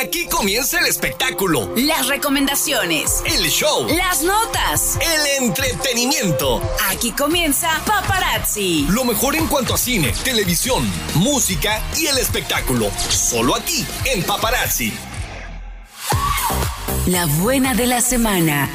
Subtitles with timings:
[0.00, 3.22] Aquí comienza el espectáculo, Las recomendaciones.
[3.26, 4.98] el show, Las notas.
[5.00, 6.60] el entretenimiento.
[6.90, 8.86] Aquí comienza Paparazzi.
[8.90, 12.90] Lo mejor en cuanto a cine, televisión, música y el espectáculo.
[13.08, 14.92] Solo aquí, en Paparazzi.
[17.06, 18.68] La buena de la semana.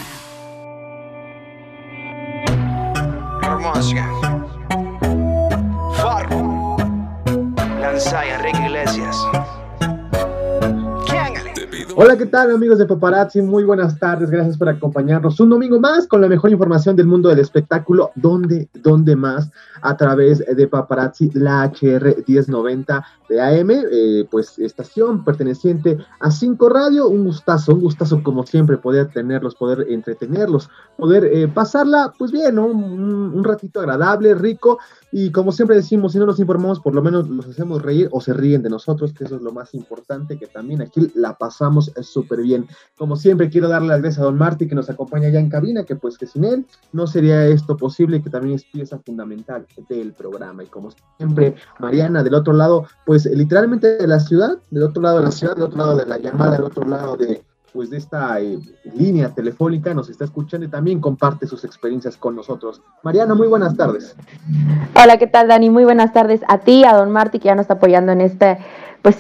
[3.42, 4.08] Hermosa.
[5.98, 6.78] Farro.
[7.80, 9.16] Lanzai, Enrique Iglesias.
[12.02, 13.42] Hola, ¿qué tal amigos de Paparazzi?
[13.42, 17.28] Muy buenas tardes, gracias por acompañarnos un domingo más con la mejor información del mundo
[17.28, 18.12] del espectáculo.
[18.16, 19.52] ¿Dónde, dónde más?
[19.82, 26.70] A través de Paparazzi, la HR 1090 de AM, eh, pues estación perteneciente a 5
[26.70, 27.10] Radio.
[27.10, 32.56] Un gustazo, un gustazo como siempre poder tenerlos, poder entretenerlos, poder eh, pasarla, pues bien,
[32.56, 32.68] ¿no?
[32.68, 34.80] Un, un ratito agradable, rico.
[35.12, 38.22] Y como siempre decimos, si no nos informamos, por lo menos los hacemos reír o
[38.22, 41.92] se ríen de nosotros, que eso es lo más importante, que también aquí la pasamos
[42.02, 42.68] súper bien.
[42.98, 45.84] Como siempre, quiero darle las gracias a Don Marty que nos acompaña ya en cabina,
[45.84, 50.14] que pues que sin él no sería esto posible, que también es pieza fundamental del
[50.14, 50.64] programa.
[50.64, 55.18] Y como siempre, Mariana del otro lado, pues literalmente de la ciudad, del otro lado
[55.20, 57.98] de la ciudad, del otro lado de la llamada, del otro lado de pues de
[57.98, 58.60] esta eh,
[58.96, 62.82] línea telefónica nos está escuchando y también comparte sus experiencias con nosotros.
[63.04, 64.16] Mariana, muy buenas tardes.
[65.02, 65.70] Hola, ¿qué tal, Dani?
[65.70, 68.60] Muy buenas tardes a ti, a Don Marty, que ya nos está apoyando en esta,
[69.02, 69.18] pues,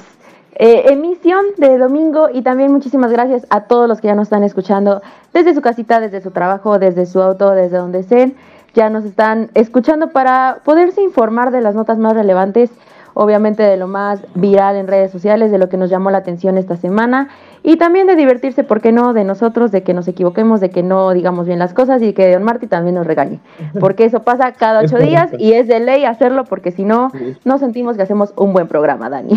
[0.55, 4.43] eh, emisión de domingo y también muchísimas gracias a todos los que ya nos están
[4.43, 5.01] escuchando
[5.33, 8.35] desde su casita, desde su trabajo, desde su auto, desde donde estén.
[8.73, 12.71] Ya nos están escuchando para poderse informar de las notas más relevantes,
[13.19, 16.57] obviamente de lo más viral en redes sociales, de lo que nos llamó la atención
[16.57, 17.27] esta semana
[17.63, 19.11] y también de divertirse, ¿por qué no?
[19.11, 22.31] De nosotros, de que nos equivoquemos, de que no digamos bien las cosas y que
[22.31, 23.41] Don Marty también nos regañe,
[23.81, 27.11] porque eso pasa cada ocho días y es de ley hacerlo porque si no,
[27.43, 29.35] no sentimos que hacemos un buen programa, Dani.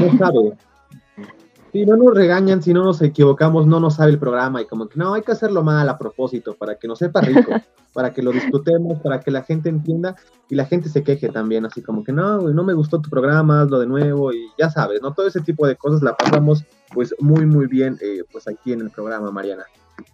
[1.72, 4.88] Si no nos regañan, si no nos equivocamos, no nos sabe el programa y como
[4.88, 7.50] que no, hay que hacerlo mal a propósito para que nos sepa rico,
[7.94, 10.14] para que lo disfrutemos, para que la gente entienda
[10.50, 13.62] y la gente se queje también, así como que no, no me gustó tu programa,
[13.62, 15.14] hazlo de nuevo y ya sabes, ¿no?
[15.14, 16.62] Todo ese tipo de cosas la pasamos
[16.92, 19.64] pues muy, muy bien eh, pues aquí en el programa, Mariana.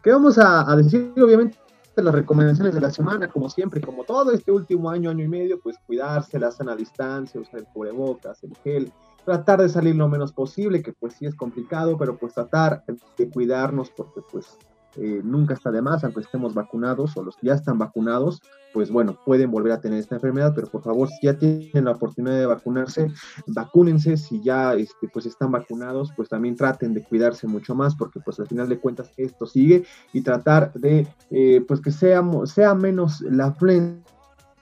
[0.03, 1.13] ¿Qué vamos a, a decir?
[1.17, 1.59] Obviamente
[2.03, 5.61] las recomendaciones de la semana, como siempre, como todo este último año, año y medio,
[5.61, 8.93] pues cuidarse, la sana distancia, usar el cubrebocas, el gel,
[9.29, 12.83] tratar de salir lo menos posible, que pues sí es complicado, pero pues tratar
[13.19, 14.57] de cuidarnos porque pues
[14.97, 18.41] eh, nunca está de más, aunque estemos vacunados o los que ya están vacunados,
[18.73, 21.91] pues bueno, pueden volver a tener esta enfermedad, pero por favor, si ya tienen la
[21.91, 23.13] oportunidad de vacunarse,
[23.49, 28.19] vacúnense, si ya este, pues están vacunados, pues también traten de cuidarse mucho más, porque
[28.21, 29.85] pues al final de cuentas esto sigue
[30.15, 34.08] y tratar de eh, pues que sea, sea menos la afluencia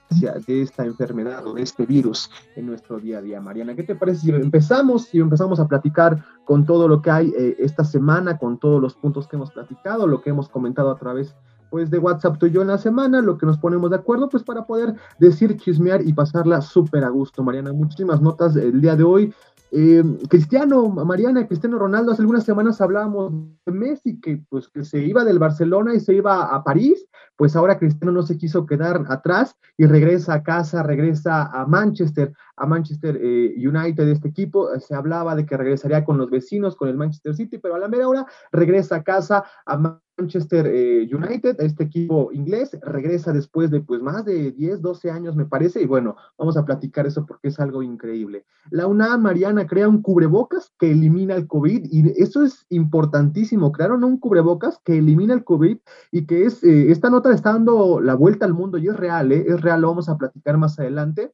[0.09, 3.41] de esta enfermedad o de este virus en nuestro día a día.
[3.41, 7.33] Mariana, ¿qué te parece si empezamos, si empezamos a platicar con todo lo que hay
[7.37, 10.97] eh, esta semana, con todos los puntos que hemos platicado, lo que hemos comentado a
[10.97, 11.35] través
[11.69, 14.29] pues de WhatsApp tú y yo en la semana, lo que nos ponemos de acuerdo,
[14.29, 17.73] pues para poder decir, chismear y pasarla súper a gusto, Mariana.
[17.73, 19.33] Muchísimas notas el día de hoy.
[19.71, 23.33] Eh, Cristiano, Mariana, Cristiano Ronaldo, hace algunas semanas hablábamos
[23.65, 27.05] de Messi, que pues que se iba del Barcelona y se iba a París,
[27.35, 32.33] pues ahora Cristiano no se quiso quedar atrás y regresa a casa, regresa a Manchester,
[32.57, 36.75] a Manchester eh, United, este equipo, eh, se hablaba de que regresaría con los vecinos,
[36.75, 41.07] con el Manchester City, pero a la mera hora regresa a casa a Manchester eh,
[41.13, 45.81] United, este equipo inglés, regresa después de pues más de 10, 12 años me parece,
[45.81, 48.43] y bueno, vamos a platicar eso porque es algo increíble.
[48.71, 54.03] La UNAM, Mariana, crea un cubrebocas que elimina el COVID, y eso es importantísimo, crearon
[54.03, 55.77] un cubrebocas que elimina el COVID
[56.11, 59.31] y que es, eh, esta nota está dando la vuelta al mundo y es real,
[59.31, 61.31] es real, lo vamos a platicar más adelante,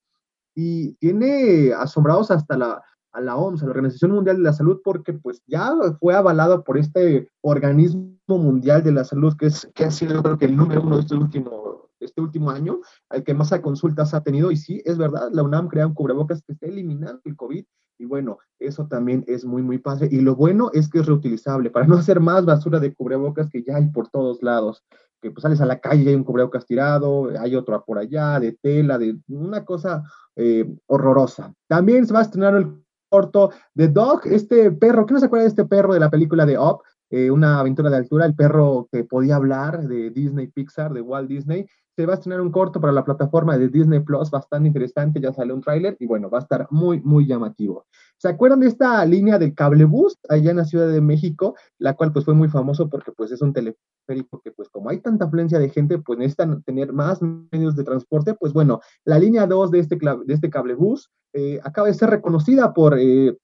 [0.55, 2.83] y tiene asombrados hasta la,
[3.13, 6.77] a la OMS, la Organización Mundial de la Salud, porque pues ya fue avalado por
[6.77, 10.81] este organismo mundial de la salud, que, es, que ha sido creo que el número
[10.81, 14.81] uno de este último, este último año, al que más consultas ha tenido, y sí,
[14.85, 17.65] es verdad, la UNAM crea un cubrebocas que está eliminando el COVID,
[17.99, 21.69] y bueno, eso también es muy, muy padre, y lo bueno es que es reutilizable,
[21.69, 24.83] para no hacer más basura de cubrebocas que ya hay por todos lados,
[25.21, 28.39] que pues sales a la calle y hay un cubrebocas tirado, hay otro por allá,
[28.39, 30.03] de tela, de una cosa
[30.35, 31.53] eh, horrorosa.
[31.67, 35.43] También se va a estrenar el corto de Dog, este perro, ¿qué no se acuerda
[35.43, 36.81] de este perro de la película de Up?
[37.11, 41.29] Eh, una aventura de altura, el perro que podía hablar de Disney Pixar, de Walt
[41.29, 41.67] Disney.
[41.95, 45.31] Se va a estrenar un corto para la plataforma de Disney Plus, bastante interesante, ya
[45.31, 47.85] sale un tráiler y bueno, va a estar muy, muy llamativo.
[48.23, 52.13] ¿Se acuerdan de esta línea del cablebús allá en la Ciudad de México, la cual
[52.13, 55.59] pues fue muy famoso porque pues es un teleférico que pues como hay tanta afluencia
[55.59, 59.79] de gente, pues necesitan tener más medios de transporte, pues bueno, la línea 2 de
[59.79, 62.97] este, de este cablebús eh, acaba de ser reconocida por...
[62.97, 63.37] Eh,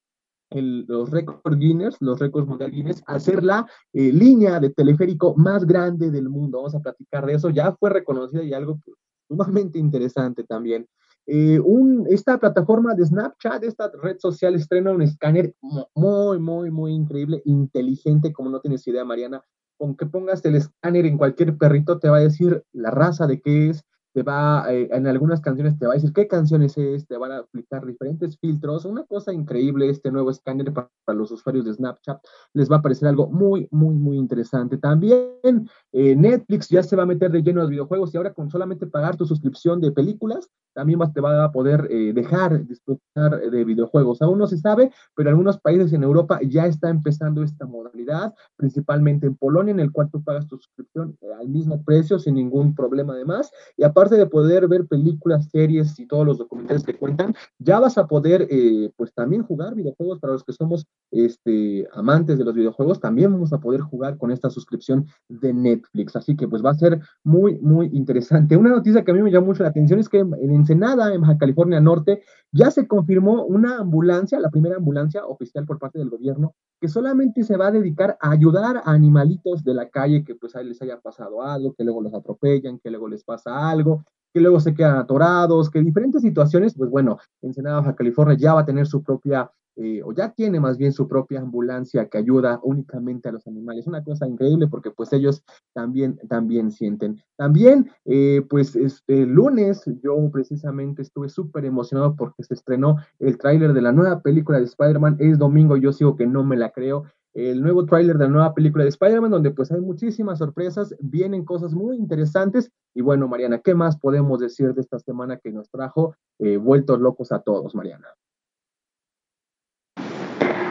[0.52, 6.10] los récords Guinness, los récords mundial Guinness, ser la eh, línea de teleférico más grande
[6.10, 6.58] del mundo.
[6.58, 7.52] Vamos a platicar de eso.
[7.52, 8.98] Ya fue reconocida y algo pues,
[9.28, 10.88] sumamente interesante también.
[11.31, 15.54] Eh, un, esta plataforma de Snapchat, esta red social, estrena un escáner
[15.94, 19.44] muy, muy, muy increíble, inteligente, como no tienes idea, Mariana.
[19.78, 23.42] Con que pongas el escáner en cualquier perrito, te va a decir la raza de
[23.42, 27.06] qué es, te va, eh, en algunas canciones te va a decir qué canciones es,
[27.07, 31.65] te van a aplicar diferentes filtros, una cosa increíble este nuevo escáner para, los usuarios
[31.65, 32.21] de Snapchat,
[32.53, 34.77] les va a parecer algo muy, muy, muy interesante.
[34.77, 38.33] También eh, Netflix ya se va a meter de lleno a los videojuegos y ahora
[38.33, 43.41] con solamente pagar tu suscripción de películas, también te va a poder eh, dejar disfrutar
[43.41, 44.21] de videojuegos.
[44.21, 48.33] Aún no se sabe, pero en algunos países en Europa ya está empezando esta modalidad,
[48.56, 52.75] principalmente en Polonia, en el cual tú pagas tu suscripción al mismo precio sin ningún
[52.75, 53.51] problema además.
[53.77, 57.81] Y aparte aparte de poder ver películas, series y todos los documentales que cuentan, ya
[57.81, 62.46] vas a poder, eh, pues también jugar videojuegos para los que somos este, amantes de
[62.46, 66.16] los videojuegos, también vamos a poder jugar con esta suscripción de Netflix.
[66.16, 68.56] Así que pues va a ser muy, muy interesante.
[68.56, 71.19] Una noticia que a mí me llamó mucho la atención es que en Ensenada, en
[71.19, 72.24] Baja California Norte,
[72.54, 77.44] ya se confirmó una ambulancia, la primera ambulancia oficial por parte del gobierno, que solamente
[77.44, 80.81] se va a dedicar a ayudar a animalitos de la calle que pues ahí les
[80.81, 83.88] haya pasado algo, que luego los atropellan, que luego les pasa algo,
[84.33, 88.62] que luego se quedan atorados, que diferentes situaciones, pues bueno, Ensenada, Baja California ya va
[88.62, 89.50] a tener su propia
[89.81, 93.88] eh, o ya tiene más bien su propia ambulancia que ayuda únicamente a los animales.
[93.88, 95.41] Una cosa increíble porque pues ellos
[95.74, 97.24] también, también sienten.
[97.38, 103.71] También, eh, pues este lunes yo precisamente estuve súper emocionado porque se estrenó el tráiler
[103.71, 105.15] de la nueva película de Spider-Man.
[105.19, 108.54] Es domingo, yo sigo que no me la creo el nuevo tráiler de la nueva
[108.54, 112.72] película de Spider-Man, donde pues hay muchísimas sorpresas, vienen cosas muy interesantes.
[112.94, 117.00] Y bueno, Mariana, ¿qué más podemos decir de esta semana que nos trajo eh, vueltos
[117.00, 118.08] locos a todos, Mariana?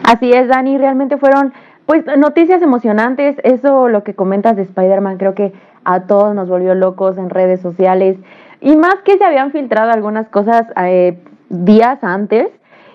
[0.04, 1.52] Así es, Dani, realmente fueron
[1.86, 5.52] pues noticias emocionantes, eso lo que comentas de Spider-Man creo que
[5.84, 8.18] a todos nos volvió locos en redes sociales
[8.60, 12.48] y más que se habían filtrado algunas cosas eh, días antes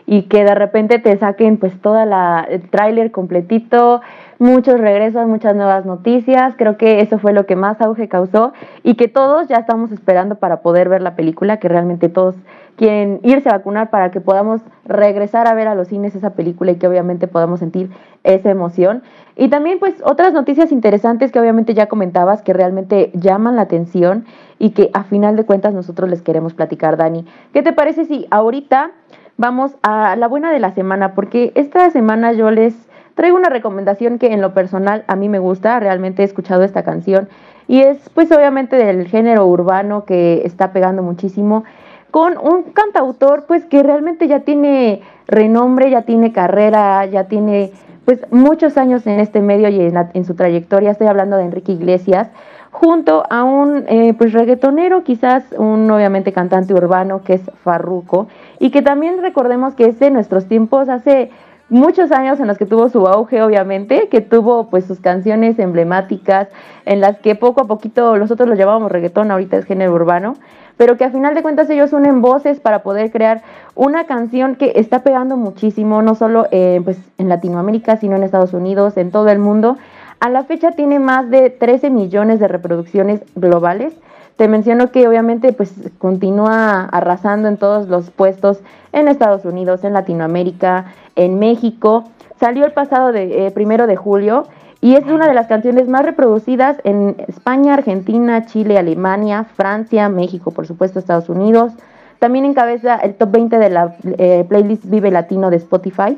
[0.05, 4.01] y que de repente te saquen pues toda la el tráiler completito,
[4.39, 8.53] muchos regresos, muchas nuevas noticias, creo que eso fue lo que más auge causó
[8.83, 12.35] y que todos ya estamos esperando para poder ver la película, que realmente todos
[12.75, 16.71] quieren irse a vacunar para que podamos regresar a ver a los cines esa película
[16.71, 17.91] y que obviamente podamos sentir
[18.23, 19.03] esa emoción.
[19.35, 24.25] Y también pues otras noticias interesantes que obviamente ya comentabas que realmente llaman la atención
[24.59, 27.25] y que a final de cuentas nosotros les queremos platicar, Dani.
[27.53, 28.91] ¿Qué te parece si ahorita
[29.37, 31.13] vamos a la buena de la semana?
[31.13, 32.75] Porque esta semana yo les
[33.15, 36.83] traigo una recomendación que en lo personal a mí me gusta, realmente he escuchado esta
[36.83, 37.29] canción
[37.67, 41.63] y es pues obviamente del género urbano que está pegando muchísimo
[42.11, 47.71] con un cantautor pues que realmente ya tiene renombre, ya tiene carrera, ya tiene
[48.05, 52.29] pues muchos años en este medio y en, su trayectoria, estoy hablando de Enrique Iglesias,
[52.73, 58.27] junto a un eh, pues reggaetonero, quizás un obviamente cantante urbano que es Farruco,
[58.59, 61.29] y que también recordemos que es de nuestros tiempos, hace
[61.69, 66.49] muchos años en los que tuvo su auge, obviamente, que tuvo pues sus canciones emblemáticas,
[66.85, 70.33] en las que poco a poquito nosotros lo llamábamos reggaetón, ahorita es género urbano,
[70.75, 73.43] pero que a final de cuentas ellos unen voces para poder crear
[73.75, 78.53] una canción que está pegando muchísimo, no solo eh, pues, en Latinoamérica, sino en Estados
[78.53, 79.77] Unidos, en todo el mundo.
[80.23, 83.93] A la fecha tiene más de 13 millones de reproducciones globales.
[84.37, 88.61] Te menciono que obviamente pues continúa arrasando en todos los puestos
[88.93, 90.85] en Estados Unidos, en Latinoamérica,
[91.17, 92.05] en México.
[92.39, 94.47] Salió el pasado de, eh, primero de julio
[94.79, 100.51] y es una de las canciones más reproducidas en España, Argentina, Chile, Alemania, Francia, México,
[100.51, 101.73] por supuesto, Estados Unidos.
[102.19, 106.17] También encabeza el top 20 de la eh, playlist Vive Latino de Spotify.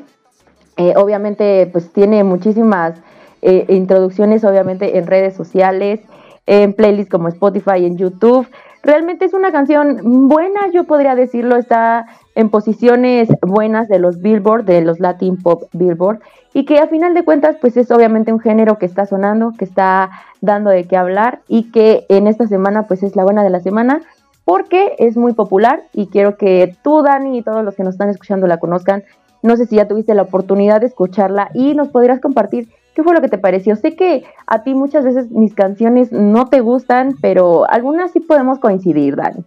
[0.76, 3.00] Eh, obviamente, pues tiene muchísimas
[3.42, 6.00] eh, introducciones, obviamente, en redes sociales,
[6.46, 8.46] en playlists como Spotify, en YouTube.
[8.82, 14.64] Realmente es una canción buena, yo podría decirlo, está en posiciones buenas de los Billboard,
[14.64, 16.20] de los Latin Pop Billboard
[16.56, 19.64] y que a final de cuentas pues es obviamente un género que está sonando, que
[19.64, 23.50] está dando de qué hablar y que en esta semana pues es la buena de
[23.50, 24.00] la semana
[24.44, 28.08] porque es muy popular y quiero que tú Dani y todos los que nos están
[28.08, 29.02] escuchando la conozcan.
[29.42, 33.14] No sé si ya tuviste la oportunidad de escucharla y nos podrías compartir qué fue
[33.14, 33.76] lo que te pareció.
[33.76, 38.58] Sé que a ti muchas veces mis canciones no te gustan, pero algunas sí podemos
[38.58, 39.44] coincidir, Dani.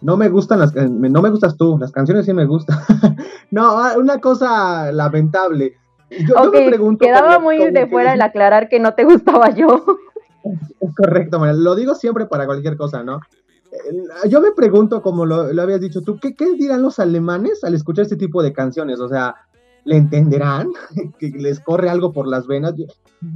[0.00, 2.78] No me gustan las no me gustas tú, las canciones sí me gustan.
[3.52, 5.76] no, ah, una cosa lamentable.
[6.10, 9.84] Yo, me pregunto quedaba muy de fuera el aclarar que no te gustaba yo.
[10.80, 11.54] Es correcto, María.
[11.54, 13.20] Lo digo siempre para cualquier cosa, ¿no?
[13.70, 17.62] eh, yo me pregunto, como lo, lo habías dicho tú, ¿qué, ¿qué, dirán los alemanes
[17.62, 18.98] al escuchar este tipo de canciones?
[18.98, 19.36] O sea,
[19.84, 20.68] ¿le entenderán?
[21.18, 22.74] ¿Que les corre algo por las venas?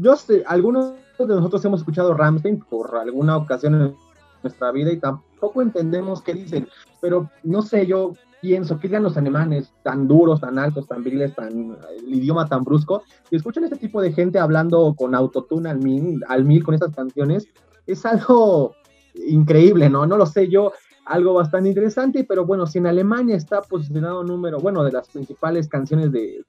[0.00, 3.96] Yo, sé, algunos de nosotros hemos escuchado Ramstein por alguna ocasión en
[4.42, 6.68] nuestra vida y tampoco entendemos qué dicen,
[7.00, 11.34] pero no sé, yo pienso, ¿qué digan los alemanes tan duros, tan altos, tan viriles,
[11.34, 13.02] tan el idioma tan brusco?
[13.30, 16.94] Y escuchan este tipo de gente hablando con autotune al mil, al mil con estas
[16.94, 17.48] canciones,
[17.86, 18.74] es algo
[19.26, 20.06] increíble, ¿no?
[20.06, 20.72] No lo sé, yo
[21.06, 25.68] algo bastante interesante, pero bueno, si en Alemania está posicionado número, bueno, de las principales
[25.68, 26.44] canciones de,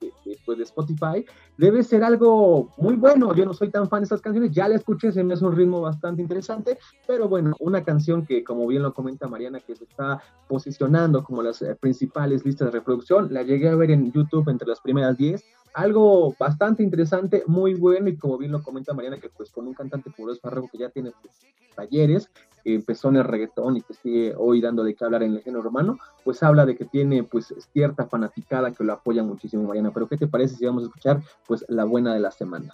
[0.46, 1.24] pues, de, Spotify,
[1.58, 3.36] debe ser algo muy bueno.
[3.36, 5.56] Yo no soy tan fan de esas canciones, ya la escuché, se me hace un
[5.56, 9.84] ritmo bastante interesante, pero bueno, una canción que, como bien lo comenta Mariana, que se
[9.84, 14.50] está posicionando como las eh, principales listas de reproducción, la llegué a ver en YouTube
[14.50, 15.44] entre las primeras 10
[15.78, 19.76] algo bastante interesante, muy bueno, y como bien lo comenta Mariana, que pues con un
[19.76, 21.36] cantante como Luis que ya tiene pues,
[21.76, 22.32] talleres,
[22.68, 25.42] que empezó en el reggaetón y que sigue hoy dando de qué hablar en el
[25.42, 29.92] género romano, pues habla de que tiene pues cierta fanaticada que lo apoya muchísimo, Mariana.
[29.94, 32.74] Pero ¿qué te parece si vamos a escuchar pues la buena de la semana?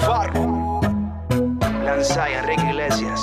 [0.00, 0.80] Farro.
[1.84, 3.20] Lanza Enrique Iglesias.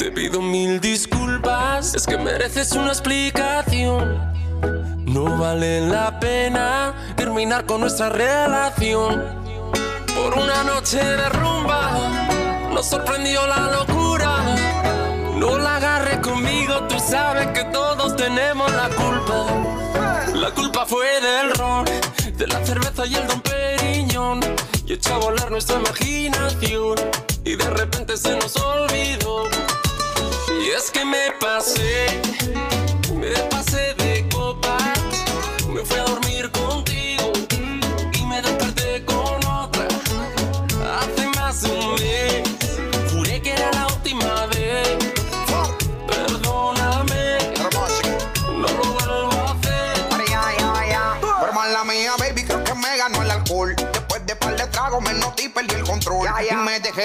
[0.00, 4.38] Te pido mil disculpas, es que mereces una explicación.
[5.08, 9.24] No vale la pena terminar con nuestra relación.
[10.14, 11.90] Por una noche de rumba
[12.74, 14.36] nos sorprendió la locura.
[15.36, 19.46] No la agarre conmigo, tú sabes que todos tenemos la culpa.
[20.34, 21.86] La culpa fue del ron,
[22.36, 24.40] de la cerveza y el don Periñón.
[24.84, 26.96] Y echó a volar nuestra imaginación.
[27.44, 29.48] Y de repente se nos olvidó
[30.50, 32.17] y es que me pasé,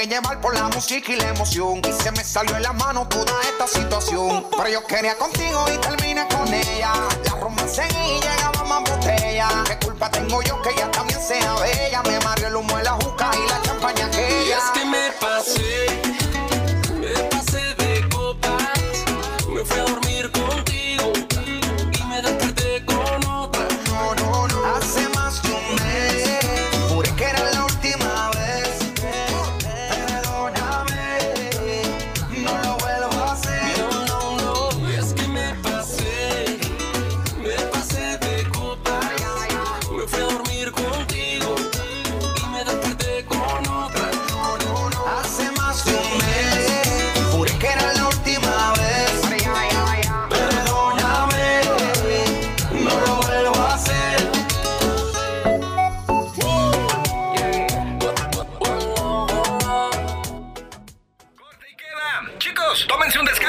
[0.07, 1.81] llevar por la música y la emoción.
[1.87, 4.45] Y se me salió en la mano toda esta situación.
[4.51, 6.93] Pero yo quería contigo y terminé con ella.
[7.25, 9.47] La romance y llegaba más botella.
[9.65, 12.01] ¿Qué culpa tengo yo que ella también sea bella?
[12.03, 15.11] Me mareó el humo de la juca y la champaña que Y es que me
[15.19, 15.92] pasé,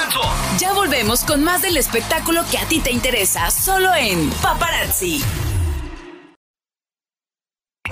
[0.04, 0.20] descanso.
[0.58, 5.22] Ya volvemos con más del espectáculo que a ti te interesa, solo en Paparazzi.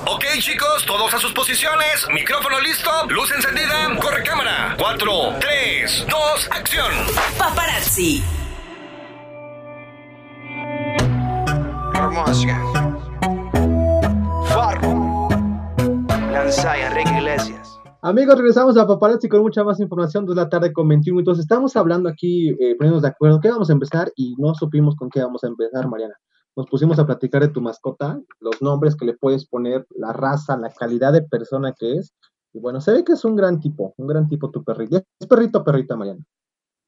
[0.06, 2.06] Ok, chicos, todos a sus posiciones.
[2.12, 4.74] Micrófono listo, luz encendida, corre cámara.
[4.78, 6.92] 4, 3, 2, acción.
[7.38, 8.22] Paparazzi.
[11.94, 12.60] Hermosa.
[14.48, 15.28] Farro.
[16.32, 17.81] Lanza Enrique Iglesias.
[18.04, 20.26] Amigos, regresamos a Paparazzi con mucha más información.
[20.26, 21.38] de la tarde con 21 minutos.
[21.38, 23.38] Estamos hablando aquí, eh, poniéndonos de acuerdo.
[23.40, 24.10] ¿Qué vamos a empezar?
[24.16, 26.16] Y no supimos con qué vamos a empezar, Mariana.
[26.56, 30.56] Nos pusimos a platicar de tu mascota, los nombres que le puedes poner, la raza,
[30.56, 32.12] la calidad de persona que es.
[32.52, 35.00] Y bueno, se ve que es un gran tipo, un gran tipo tu perrito.
[35.20, 36.24] ¿Es perrito o perrita, Mariana?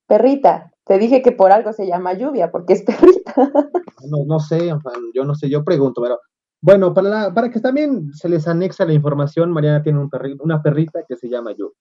[0.09, 3.53] Perrita, te dije que por algo se llama lluvia, porque es perrita.
[4.11, 4.69] No, no sé,
[5.15, 6.19] yo no sé, yo pregunto, pero
[6.65, 10.09] bueno, para, la- para que también se les anexa la información, Mariana tiene un
[10.41, 11.77] una perrita que se llama Lluvia.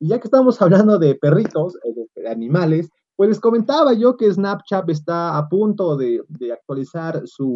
[0.00, 4.32] Y ya que estamos hablando de perritos, eh, de, animales, pues les comentaba yo que
[4.32, 7.52] Snapchat está a punto de, de actualizar su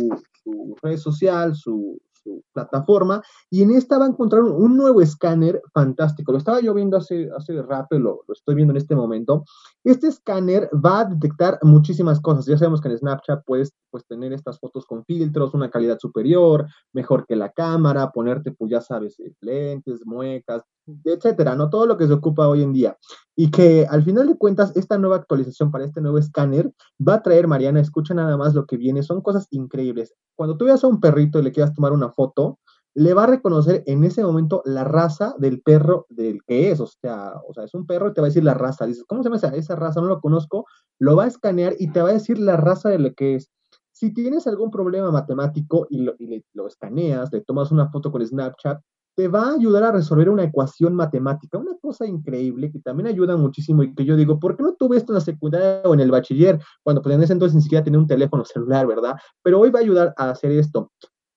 [0.83, 5.63] red social, su, su plataforma, y en esta va a encontrar un, un nuevo escáner
[5.73, 6.33] fantástico.
[6.33, 9.45] Lo estaba yo viendo hace, hace rato y lo, lo estoy viendo en este momento.
[9.85, 12.47] Este escáner va a detectar muchísimas cosas.
[12.47, 16.67] Ya sabemos que en Snapchat puedes pues, tener estas fotos con filtros, una calidad superior,
[16.93, 20.63] mejor que la cámara, ponerte, pues ya sabes, eh, lentes, muecas,
[21.05, 21.71] etcétera, ¿no?
[21.71, 22.97] Todo lo que se ocupa hoy en día.
[23.35, 26.73] Y que al final de cuentas, esta nueva actualización para este nuevo escáner
[27.07, 30.15] va a traer, Mariana, escucha nada más lo que viene, son cosas increíbles.
[30.35, 32.59] Cuando tú veas a un perrito y le quieras tomar una foto,
[32.95, 36.87] le va a reconocer en ese momento la raza del perro del que es, o
[36.87, 38.87] sea, o sea, es un perro y te va a decir la raza.
[38.87, 40.01] Dices, ¿cómo se llama esa, raza?
[40.01, 40.65] No lo conozco.
[40.99, 43.51] Lo va a escanear y te va a decir la raza de lo que es.
[43.93, 48.27] Si tienes algún problema matemático y lo, y lo escaneas, le tomas una foto con
[48.27, 48.81] Snapchat,
[49.17, 53.37] te va a ayudar a resolver una ecuación matemática, una cosa increíble que también ayuda
[53.37, 56.01] muchísimo y que yo digo, ¿por qué no tuve esto en la secundaria o en
[56.01, 56.61] el bachiller?
[56.83, 59.17] Cuando pues en ese entonces ni siquiera tenía un teléfono celular, ¿verdad?
[59.43, 60.93] Pero hoy va a ayudar a hacer esto.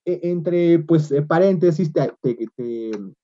[0.06, 2.12] E, entre pues eh, paréntesis te,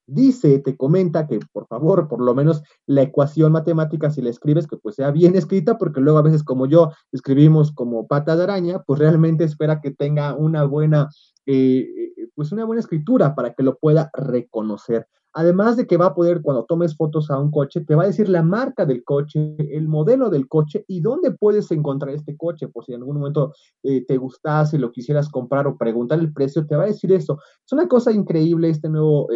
[0.08, 4.68] dice, te comenta que por favor, por lo menos la ecuación matemática, si la escribes,
[4.68, 8.44] que pues sea bien escrita, porque luego a veces como yo escribimos como pata de
[8.44, 11.10] araña, pues realmente espera que tenga una buena
[11.46, 11.88] eh,
[12.18, 15.08] eh, pues una buena escritura para que lo pueda reconocer.
[15.38, 18.08] Además de que va a poder, cuando tomes fotos a un coche, te va a
[18.08, 22.70] decir la marca del coche, el modelo del coche y dónde puedes encontrar este coche,
[22.70, 26.66] por si en algún momento eh, te gustase, lo quisieras comprar o preguntar el precio,
[26.66, 27.38] te va a decir eso.
[27.66, 29.28] Es una cosa increíble este nuevo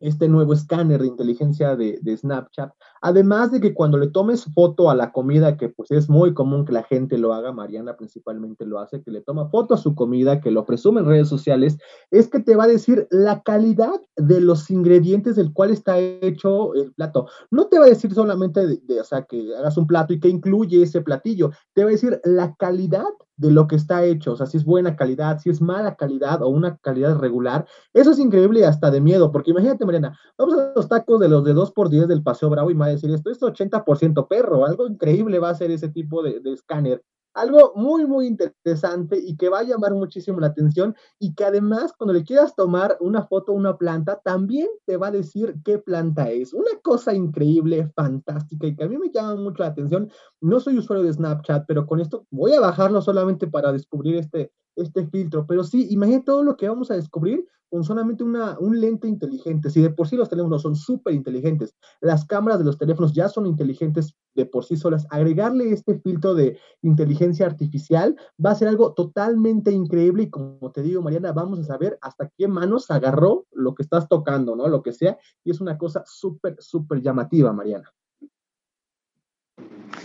[0.00, 2.72] este nuevo escáner de inteligencia de, Snapchat.
[3.02, 6.64] Además de que cuando le tomes foto a la comida, que pues es muy común
[6.64, 9.94] que la gente lo haga, Mariana principalmente lo hace, que le toma foto a su
[9.94, 11.78] comida, que lo presume en redes sociales,
[12.10, 16.74] es que te va a decir la calidad de los ingredientes del cual está hecho
[16.74, 17.28] el plato.
[17.50, 20.28] No te va a decir solamente, de, o sea, que hagas un plato y que
[20.28, 23.04] incluye ese platillo, te va a decir la calidad
[23.40, 26.42] de lo que está hecho, o sea, si es buena calidad, si es mala calidad
[26.42, 30.58] o una calidad regular, eso es increíble y hasta de miedo, porque imagínate, Mariana, vamos
[30.58, 33.10] a los tacos de los de 2x10 del Paseo Bravo y me va a decir
[33.10, 37.02] esto, es 80% perro, algo increíble va a ser ese tipo de, de escáner
[37.34, 41.92] algo muy, muy interesante y que va a llamar muchísimo la atención y que además
[41.96, 45.78] cuando le quieras tomar una foto a una planta, también te va a decir qué
[45.78, 46.52] planta es.
[46.52, 50.10] Una cosa increíble, fantástica y que a mí me llama mucho la atención.
[50.40, 54.52] No soy usuario de Snapchat, pero con esto voy a bajarlo solamente para descubrir este,
[54.76, 55.46] este filtro.
[55.46, 59.70] Pero sí, imagínate todo lo que vamos a descubrir con solamente una, un lente inteligente.
[59.70, 63.28] Si de por sí los teléfonos son súper inteligentes, las cámaras de los teléfonos ya
[63.28, 68.68] son inteligentes de por sí solas, agregarle este filtro de inteligencia artificial va a ser
[68.68, 73.46] algo totalmente increíble y como te digo, Mariana, vamos a saber hasta qué manos agarró
[73.52, 74.66] lo que estás tocando, ¿no?
[74.68, 77.92] Lo que sea, y es una cosa súper, súper llamativa, Mariana.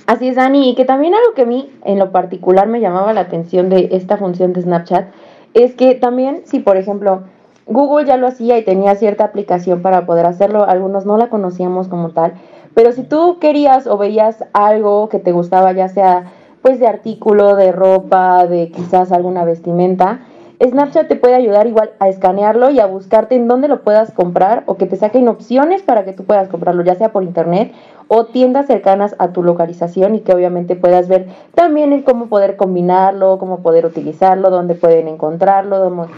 [0.07, 3.13] Así es, Dani, y que también algo que a mí en lo particular me llamaba
[3.13, 5.07] la atención de esta función de Snapchat
[5.55, 7.23] es que también si, por ejemplo,
[7.65, 11.87] Google ya lo hacía y tenía cierta aplicación para poder hacerlo, algunos no la conocíamos
[11.87, 12.33] como tal,
[12.75, 17.55] pero si tú querías o veías algo que te gustaba, ya sea pues de artículo,
[17.55, 20.21] de ropa, de quizás alguna vestimenta,
[20.63, 24.63] Snapchat te puede ayudar igual a escanearlo y a buscarte en dónde lo puedas comprar
[24.67, 27.73] o que te saquen opciones para que tú puedas comprarlo, ya sea por internet
[28.07, 32.55] o tiendas cercanas a tu localización y que obviamente puedas ver también el cómo poder
[32.55, 36.13] combinarlo, cómo poder utilizarlo, dónde pueden encontrarlo, dónde,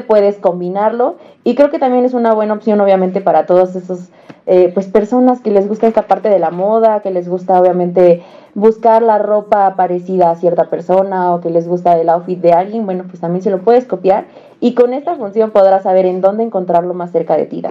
[0.00, 1.16] puedes combinarlo.
[1.42, 4.10] Y creo que también es una buena opción obviamente para todos esos
[4.46, 8.22] eh, pues personas que les gusta esta parte de la moda, que les gusta obviamente
[8.54, 12.84] buscar la ropa parecida a cierta persona o que les gusta el outfit de alguien,
[12.84, 14.26] bueno, pues también se lo puedes copiar
[14.60, 17.62] y con esta función podrás saber en dónde encontrarlo más cerca de ti.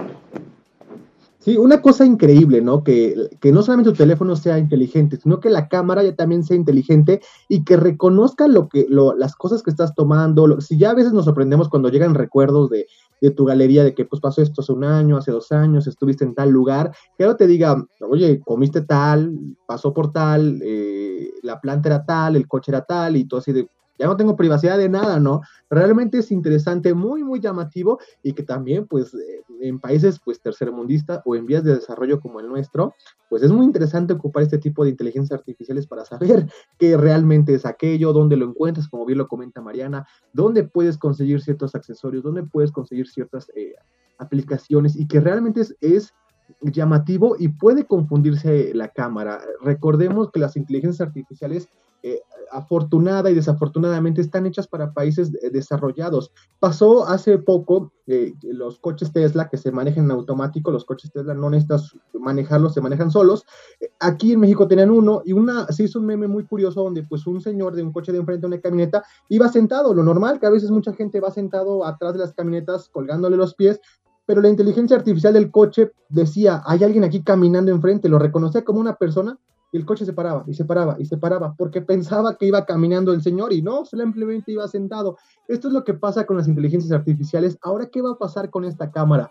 [1.40, 2.84] Sí, una cosa increíble, ¿no?
[2.84, 6.54] Que, que, no solamente tu teléfono sea inteligente, sino que la cámara ya también sea
[6.54, 10.60] inteligente y que reconozca lo que, lo, las cosas que estás tomando.
[10.60, 12.86] si ya a veces nos sorprendemos cuando llegan recuerdos de,
[13.22, 16.26] de, tu galería de que pues pasó esto hace un año, hace dos años, estuviste
[16.26, 19.34] en tal lugar, que ahora te diga, oye, comiste tal,
[19.66, 23.52] pasó por tal, eh, la planta era tal, el coche era tal, y tú así
[23.52, 23.66] de,
[24.00, 25.42] ya no tengo privacidad de nada, ¿no?
[25.68, 31.20] Realmente es interesante, muy, muy llamativo y que también, pues, eh, en países, pues, tercermundistas
[31.26, 32.94] o en vías de desarrollo como el nuestro,
[33.28, 36.46] pues es muy interesante ocupar este tipo de inteligencias artificiales para saber
[36.78, 41.42] qué realmente es aquello, dónde lo encuentras, como bien lo comenta Mariana, dónde puedes conseguir
[41.42, 43.74] ciertos accesorios, dónde puedes conseguir ciertas eh,
[44.16, 46.14] aplicaciones y que realmente es, es
[46.62, 49.42] llamativo y puede confundirse la cámara.
[49.60, 51.68] Recordemos que las inteligencias artificiales
[52.02, 56.32] eh, afortunada y desafortunadamente están hechas para países desarrollados.
[56.58, 61.34] Pasó hace poco eh, los coches Tesla que se manejan en automático, los coches Tesla
[61.34, 63.44] no necesitas manejarlos, se manejan solos.
[64.00, 67.26] Aquí en México tenían uno y una se hizo un meme muy curioso donde pues
[67.26, 70.46] un señor de un coche de enfrente de una camioneta iba sentado, lo normal que
[70.46, 73.80] a veces mucha gente va sentado atrás de las camionetas colgándole los pies,
[74.26, 78.80] pero la inteligencia artificial del coche decía, hay alguien aquí caminando enfrente, lo reconocía como
[78.80, 79.38] una persona
[79.72, 82.64] y el coche se paraba y se paraba y se paraba porque pensaba que iba
[82.64, 85.16] caminando el señor y no, simplemente iba sentado.
[85.48, 87.58] Esto es lo que pasa con las inteligencias artificiales.
[87.62, 89.30] Ahora, ¿qué va a pasar con esta cámara?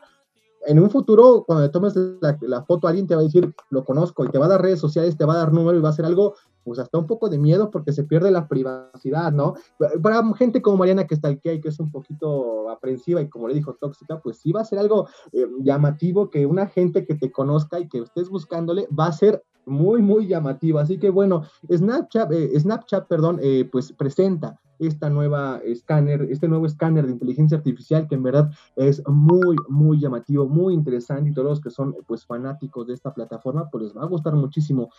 [0.66, 1.96] en un futuro, cuando le tomes
[2.42, 4.80] la, foto, alguien te va a decir, lo conozco, y te va a dar redes
[4.80, 7.30] sociales, te va a dar número y va a ser algo, pues hasta un poco
[7.30, 9.56] de miedo porque se pierde la privacidad, ¿no?
[10.04, 13.48] Para gente como Mariana que está aquí y que es un poquito aprensiva y como
[13.48, 17.16] le dijo, tóxica, pues sí va a ser algo eh, llamativo que una gente que
[17.16, 20.80] te conozca y que estés buscándole va a ser muy, muy llamativo.
[20.80, 26.66] Así que bueno, Snapchat, eh, Snapchat perdón, eh, pues presenta esta nueva escáner, este nuevo
[26.66, 31.50] escáner de inteligencia artificial que en verdad es muy, muy llamativo, muy interesante y todos
[31.50, 34.90] los que son pues fanáticos de esta plataforma pues les va a gustar muchísimo.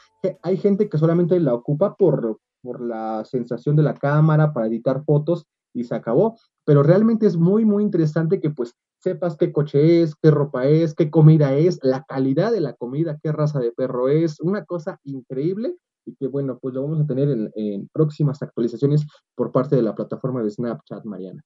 [0.42, 5.02] Hay gente que solamente la ocupa por, por la sensación de la cámara, para editar
[5.04, 10.02] fotos y se acabó, pero realmente es muy, muy interesante que pues sepas qué coche
[10.02, 13.72] es, qué ropa es, qué comida es, la calidad de la comida, qué raza de
[13.72, 18.42] perro es, una cosa increíble y que bueno, pues lo vamos a tener en, próximas
[18.42, 21.42] actualizaciones por parte de la plataforma de Snapchat, Mariana.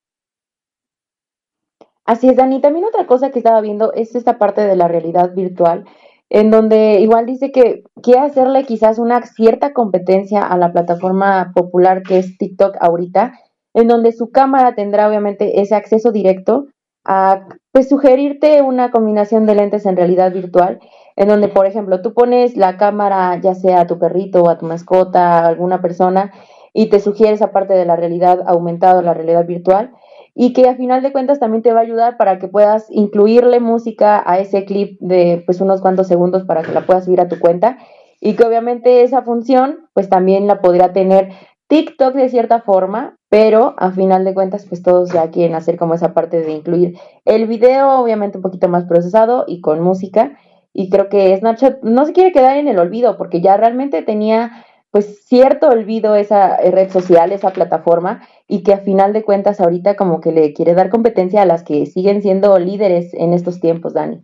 [2.04, 2.60] Así es, Dani.
[2.60, 5.84] También otra cosa que estaba viendo es esta parte de la realidad virtual,
[6.28, 12.02] en donde igual dice que quiere hacerle quizás una cierta competencia a la plataforma popular
[12.02, 13.32] que es TikTok ahorita,
[13.72, 16.66] en donde su cámara tendrá obviamente ese acceso directo
[17.04, 20.80] a pues sugerirte una combinación de lentes en realidad virtual,
[21.16, 24.58] en donde, por ejemplo, tú pones la cámara ya sea a tu perrito o a
[24.58, 26.32] tu mascota, a alguna persona,
[26.72, 29.92] y te sugiere esa parte de la realidad aumentada, la realidad virtual,
[30.34, 33.60] y que a final de cuentas también te va a ayudar para que puedas incluirle
[33.60, 37.28] música a ese clip de pues unos cuantos segundos para que la puedas subir a
[37.28, 37.78] tu cuenta
[38.20, 41.28] y que obviamente esa función pues también la podría tener
[41.68, 45.94] TikTok de cierta forma, pero a final de cuentas pues todos ya quieren hacer como
[45.94, 50.38] esa parte de incluir el video obviamente un poquito más procesado y con música
[50.72, 54.64] y creo que Snapchat no se quiere quedar en el olvido porque ya realmente tenía
[54.90, 59.96] pues cierto olvido esa red social, esa plataforma y que a final de cuentas ahorita
[59.96, 63.94] como que le quiere dar competencia a las que siguen siendo líderes en estos tiempos,
[63.94, 64.22] Dani.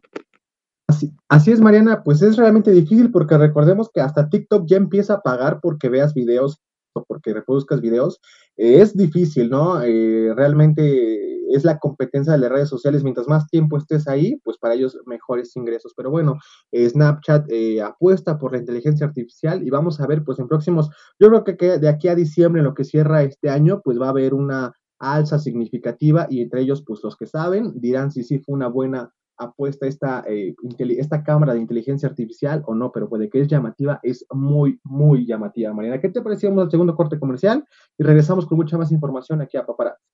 [0.87, 5.15] Así, así es, Mariana, pues es realmente difícil porque recordemos que hasta TikTok ya empieza
[5.15, 6.61] a pagar porque veas videos
[6.93, 8.21] porque reproduzcas videos
[8.57, 9.83] es difícil, ¿no?
[9.83, 13.03] Eh, realmente es la competencia de las redes sociales.
[13.03, 15.93] Mientras más tiempo estés ahí, pues para ellos mejores ingresos.
[15.97, 16.39] Pero bueno,
[16.73, 20.91] eh, Snapchat eh, apuesta por la inteligencia artificial y vamos a ver, pues en próximos,
[21.19, 24.07] yo creo que de aquí a diciembre, en lo que cierra este año, pues va
[24.07, 28.39] a haber una alza significativa y entre ellos, pues los que saben dirán si sí
[28.39, 30.55] fue una buena apuesta esta, eh,
[30.99, 35.27] esta cámara de inteligencia artificial o no, pero puede que es llamativa, es muy, muy
[35.27, 35.73] llamativa.
[35.73, 37.65] Mariana, ¿qué te parecíamos al segundo corte comercial?
[37.99, 40.05] Y regresamos con mucha más información aquí a Paparazzi.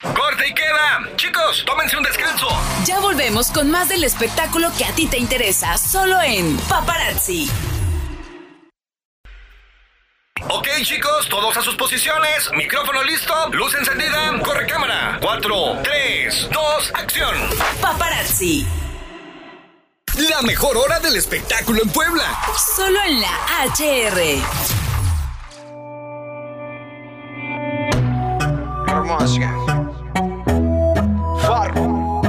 [0.00, 1.16] ¡Corte y queda!
[1.16, 2.46] Chicos, tómense un descanso.
[2.86, 7.48] Ya volvemos con más del espectáculo que a ti te interesa, solo en Paparazzi.
[10.46, 12.50] Ok, chicos, todos a sus posiciones.
[12.56, 15.18] Micrófono listo, luz encendida, corre cámara.
[15.20, 17.34] 4, 3, 2, acción.
[17.80, 18.66] Paparazzi.
[20.30, 22.24] La mejor hora del espectáculo en Puebla.
[22.76, 23.30] Solo en la
[23.66, 24.42] HR.
[28.88, 29.54] Hermosa.
[31.42, 32.22] Farro.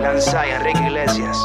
[0.00, 1.38] Lanzai, Enrique Iglesias.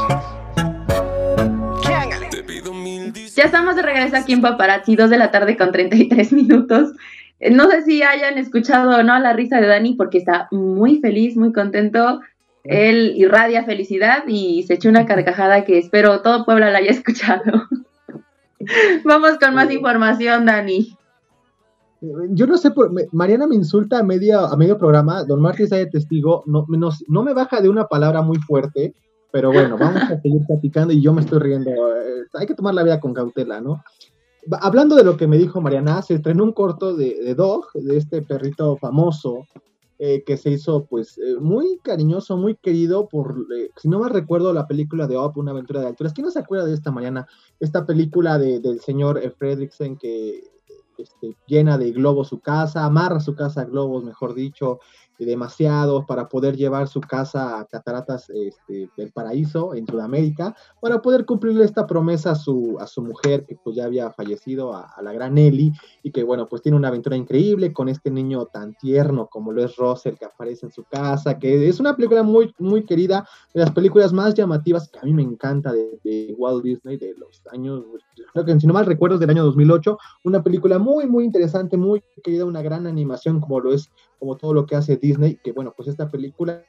[3.36, 6.92] Ya estamos de regreso aquí en Paparazzi, 2 de la tarde con 33 minutos.
[7.40, 11.00] Eh, no sé si hayan escuchado o no la risa de Dani porque está muy
[11.00, 12.22] feliz, muy contento.
[12.64, 17.68] Él irradia felicidad y se echó una carcajada que espero todo Puebla la haya escuchado.
[19.06, 20.96] Vamos con más información, Dani.
[22.02, 25.76] Yo no sé, por, Mariana me insulta a, media, a medio programa, don Martín está
[25.76, 28.94] de testigo, no, no me baja de una palabra muy fuerte,
[29.32, 31.72] pero bueno, vamos a seguir platicando y yo me estoy riendo.
[31.72, 33.84] Eh, hay que tomar la vida con cautela, ¿no?
[34.62, 38.22] Hablando de lo que me dijo Mariana, se estrenó un corto de, Dog, de este
[38.22, 39.46] perrito famoso,
[40.00, 43.36] eh, que se hizo pues eh, muy cariñoso, muy querido por,
[43.76, 46.14] si no me recuerdo, la película de Op, Una aventura de alturas.
[46.14, 47.28] ¿Quién no se acuerda de esta Mariana?
[47.60, 50.42] Esta película de, del señor Fredricksen que
[50.98, 54.80] este, llena de globos su casa, amarra su casa a globos, mejor dicho,
[55.26, 61.26] demasiados para poder llevar su casa a Cataratas este, del Paraíso en Sudamérica, para poder
[61.26, 65.14] cumplirle esta promesa a su, a su mujer que pues ya había fallecido, a, la
[65.14, 69.28] gran Ellie, y que bueno, pues tiene una aventura increíble con este niño tan tierno
[69.28, 72.86] como lo es Russell que aparece en su casa, que es una película muy, muy
[72.86, 76.98] querida, de las películas más llamativas que a mí me encanta de, de Walt Disney
[76.98, 77.84] de los años,
[78.34, 82.04] creo que si no mal recuerdo del año 2008, una película muy, muy interesante, muy
[82.24, 85.74] querida, una gran animación como lo es como todo lo que hace Disney, que bueno,
[85.76, 86.64] pues esta película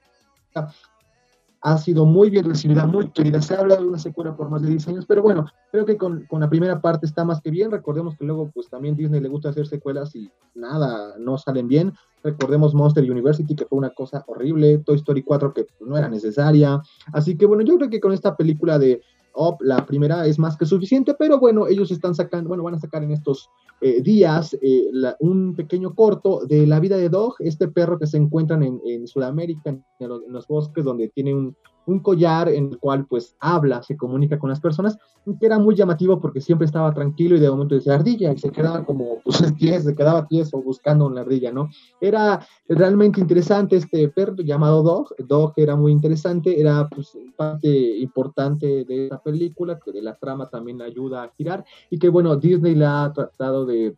[1.63, 3.43] ha sido muy bien recibida, muy querida.
[3.43, 5.97] Se ha hablado de una secuela por más de 10 años, pero bueno, creo que
[5.97, 7.71] con, con, la primera parte está más que bien.
[7.71, 11.93] Recordemos que luego, pues también Disney le gusta hacer secuelas y nada, no salen bien.
[12.23, 14.79] Recordemos Monster University, que fue una cosa horrible.
[14.79, 16.81] Toy Story 4, que no era necesaria.
[17.13, 19.03] Así que bueno, yo creo que con esta película de
[19.61, 23.03] La primera es más que suficiente, pero bueno, ellos están sacando, bueno, van a sacar
[23.03, 23.49] en estos
[23.81, 24.91] eh, días eh,
[25.21, 29.07] un pequeño corto de la vida de Dog, este perro que se encuentran en, en
[29.07, 33.83] Sudamérica, en en los, bosques, donde tiene un, un collar en el cual pues habla,
[33.83, 34.99] se comunica con las personas,
[35.39, 38.51] que era muy llamativo porque siempre estaba tranquilo y de momento decía ardilla y se
[38.51, 41.69] quedaba como pues pies, se quedaba tieso buscando una ardilla, ¿no?
[42.01, 48.85] Era realmente interesante este perro llamado Dog, Dog era muy interesante, era pues parte importante
[48.85, 52.75] de esta película, que de la trama también ayuda a girar y que bueno, Disney
[52.75, 53.95] la ha tratado de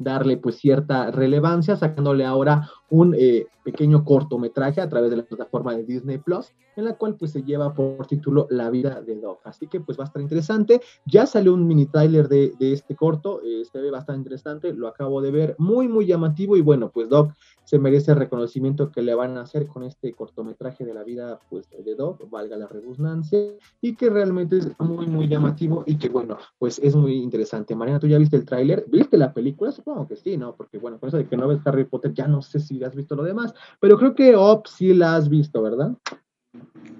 [0.00, 5.74] darle pues cierta relevancia, sacándole ahora un eh, pequeño cortometraje a través de la plataforma
[5.74, 9.40] de Disney Plus, en la cual pues se lleva por título La vida de Doc.
[9.44, 10.80] Así que pues va a estar interesante.
[11.06, 14.88] Ya salió un mini trailer de, de este corto, eh, se ve bastante interesante, lo
[14.88, 17.32] acabo de ver, muy muy llamativo y bueno, pues Doc
[17.64, 21.38] se merece el reconocimiento que le van a hacer con este cortometraje de la vida
[21.48, 23.38] pues de Doc, valga la redundancia,
[23.80, 27.76] y que realmente es muy muy llamativo y que bueno, pues es muy interesante.
[27.76, 28.84] Mariana, ¿tú ya viste el tráiler?
[28.88, 29.70] ¿Viste la película?
[29.70, 30.56] Supongo que sí, ¿no?
[30.56, 32.94] Porque bueno, por eso de que no ves Harry Potter, ya no sé si has
[32.94, 35.92] visto lo demás, pero creo que Op sí la has visto, ¿verdad?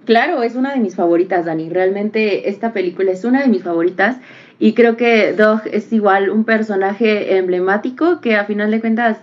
[0.04, 1.68] Claro, es una de mis favoritas, Dani.
[1.68, 4.18] Realmente esta película es una de mis favoritas
[4.58, 9.18] y creo que Dog es igual un personaje emblemático que a final de cuentas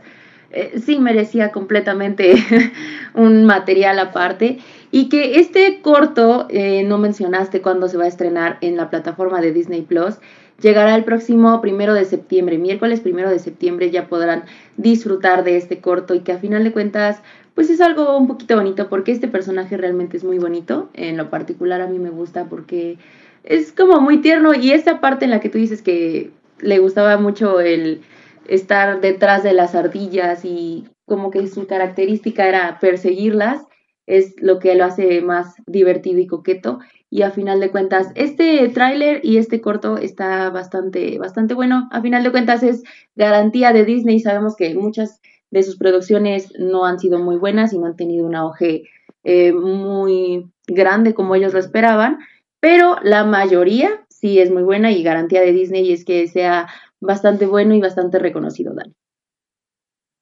[0.51, 2.35] eh, sí merecía completamente
[3.13, 4.59] un material aparte
[4.91, 9.41] y que este corto, eh, no mencionaste cuándo se va a estrenar en la plataforma
[9.41, 10.15] de Disney Plus,
[10.59, 14.43] llegará el próximo primero de septiembre, miércoles primero de septiembre ya podrán
[14.77, 17.21] disfrutar de este corto y que a final de cuentas
[17.53, 21.29] pues es algo un poquito bonito porque este personaje realmente es muy bonito, en lo
[21.29, 22.97] particular a mí me gusta porque
[23.43, 27.17] es como muy tierno y esa parte en la que tú dices que le gustaba
[27.17, 28.01] mucho el
[28.47, 33.65] estar detrás de las ardillas y como que su característica era perseguirlas,
[34.07, 36.79] es lo que lo hace más divertido y coqueto.
[37.09, 41.87] Y a final de cuentas, este tráiler y este corto está bastante, bastante bueno.
[41.91, 42.83] A final de cuentas es
[43.15, 44.19] garantía de Disney.
[44.19, 48.25] Sabemos que muchas de sus producciones no han sido muy buenas y no han tenido
[48.25, 48.83] un auge
[49.23, 52.19] eh, muy grande como ellos lo esperaban,
[52.59, 56.67] pero la mayoría sí es muy buena y garantía de Disney es que sea
[56.99, 58.93] bastante bueno y bastante reconocido, Dani.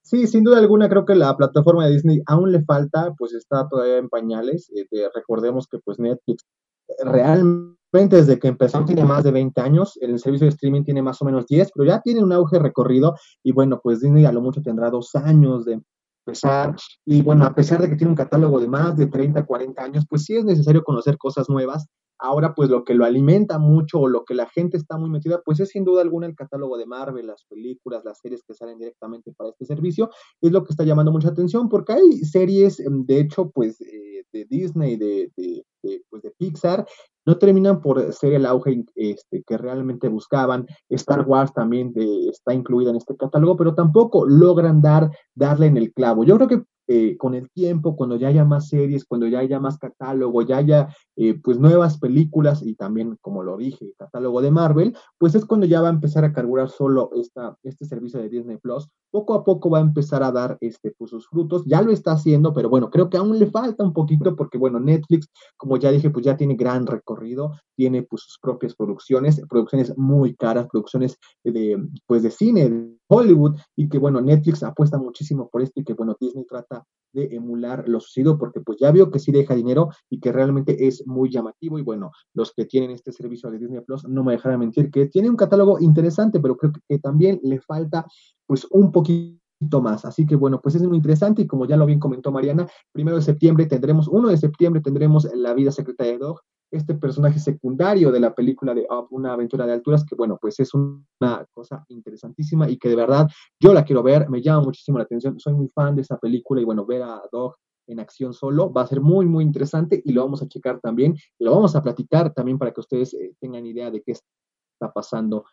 [0.06, 3.68] Sí, sin duda alguna creo que la plataforma de Disney aún le falta, pues está
[3.68, 4.72] todavía en pañales.
[4.76, 6.46] Eh, recordemos que pues Netflix
[6.88, 11.02] eh, realmente desde que empezó tiene más de 20 años, el servicio de streaming tiene
[11.02, 14.32] más o menos 10, pero ya tiene un auge recorrido y bueno, pues Disney a
[14.32, 15.82] lo mucho tendrá dos años de
[16.24, 19.84] empezar y bueno, a pesar de que tiene un catálogo de más de 30, 40
[19.84, 21.88] años, pues sí es necesario conocer cosas nuevas
[22.20, 25.42] Ahora, pues lo que lo alimenta mucho o lo que la gente está muy metida,
[25.44, 28.78] pues es sin duda alguna el catálogo de Marvel, las películas, las series que salen
[28.78, 30.10] directamente para este servicio,
[30.42, 34.24] es lo que está llamando mucha atención porque hay series, em, de hecho, pues eh,
[34.32, 36.86] de Disney, de, de, de, pues, de Pixar,
[37.26, 40.68] no terminan por ser el auge este, que realmente buscaban.
[40.90, 45.78] Star Wars también de, está incluida en este catálogo, pero tampoco logran dar, darle en
[45.78, 46.24] el clavo.
[46.24, 49.60] Yo creo que eh, con el tiempo, cuando ya haya más series, cuando ya haya
[49.60, 54.52] más catálogo, ya haya eh, pues nuevas películas y también, como lo dije, catálogo de
[54.52, 58.30] Marvel, pues es cuando ya va a empezar a carburar solo esta, este servicio de
[58.30, 58.88] Disney Plus.
[59.16, 61.64] Poco a poco va a empezar a dar este, pues, sus frutos.
[61.66, 64.78] Ya lo está haciendo, pero bueno, creo que aún le falta un poquito porque, bueno,
[64.78, 69.98] Netflix, como ya dije, pues ya tiene gran recorrido, tiene pues sus propias producciones, producciones
[69.98, 75.48] muy caras, producciones de, pues de cine, de Hollywood, y que, bueno, Netflix apuesta muchísimo
[75.50, 79.10] por esto y que, bueno, Disney trata de emular lo sucedido porque pues ya vio
[79.10, 82.92] que sí deja dinero y que realmente es muy llamativo y bueno, los que tienen
[82.92, 86.58] este servicio de Disney Plus no me dejarán mentir que tiene un catálogo interesante, pero
[86.58, 88.06] creo que también le falta
[88.48, 89.40] pues un poquito
[89.82, 90.06] más.
[90.06, 93.18] Así que bueno, pues es muy interesante y como ya lo bien comentó Mariana, primero
[93.18, 98.12] de septiembre tendremos, 1 de septiembre tendremos La vida secreta de Dog, este personaje secundario
[98.12, 102.70] de la película de Una aventura de alturas, que bueno, pues es una cosa interesantísima
[102.70, 103.28] y que de verdad
[103.60, 106.62] yo la quiero ver, me llama muchísimo la atención, soy muy fan de esa película
[106.62, 107.56] y bueno, ver a Dog
[107.88, 111.16] en acción solo va a ser muy, muy interesante y lo vamos a checar también,
[111.40, 115.46] lo vamos a platicar también para que ustedes eh, tengan idea de qué está pasando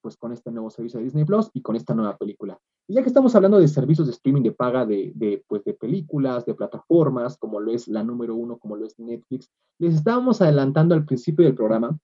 [0.00, 2.58] pues, con este nuevo servicio de Disney Plus y con esta nueva película.
[2.88, 5.74] Y ya que estamos hablando de servicios de streaming de paga de, de, pues, de
[5.74, 10.40] películas, de plataformas, como lo es la número uno, como lo es Netflix, les estábamos
[10.42, 11.98] adelantando al principio del programa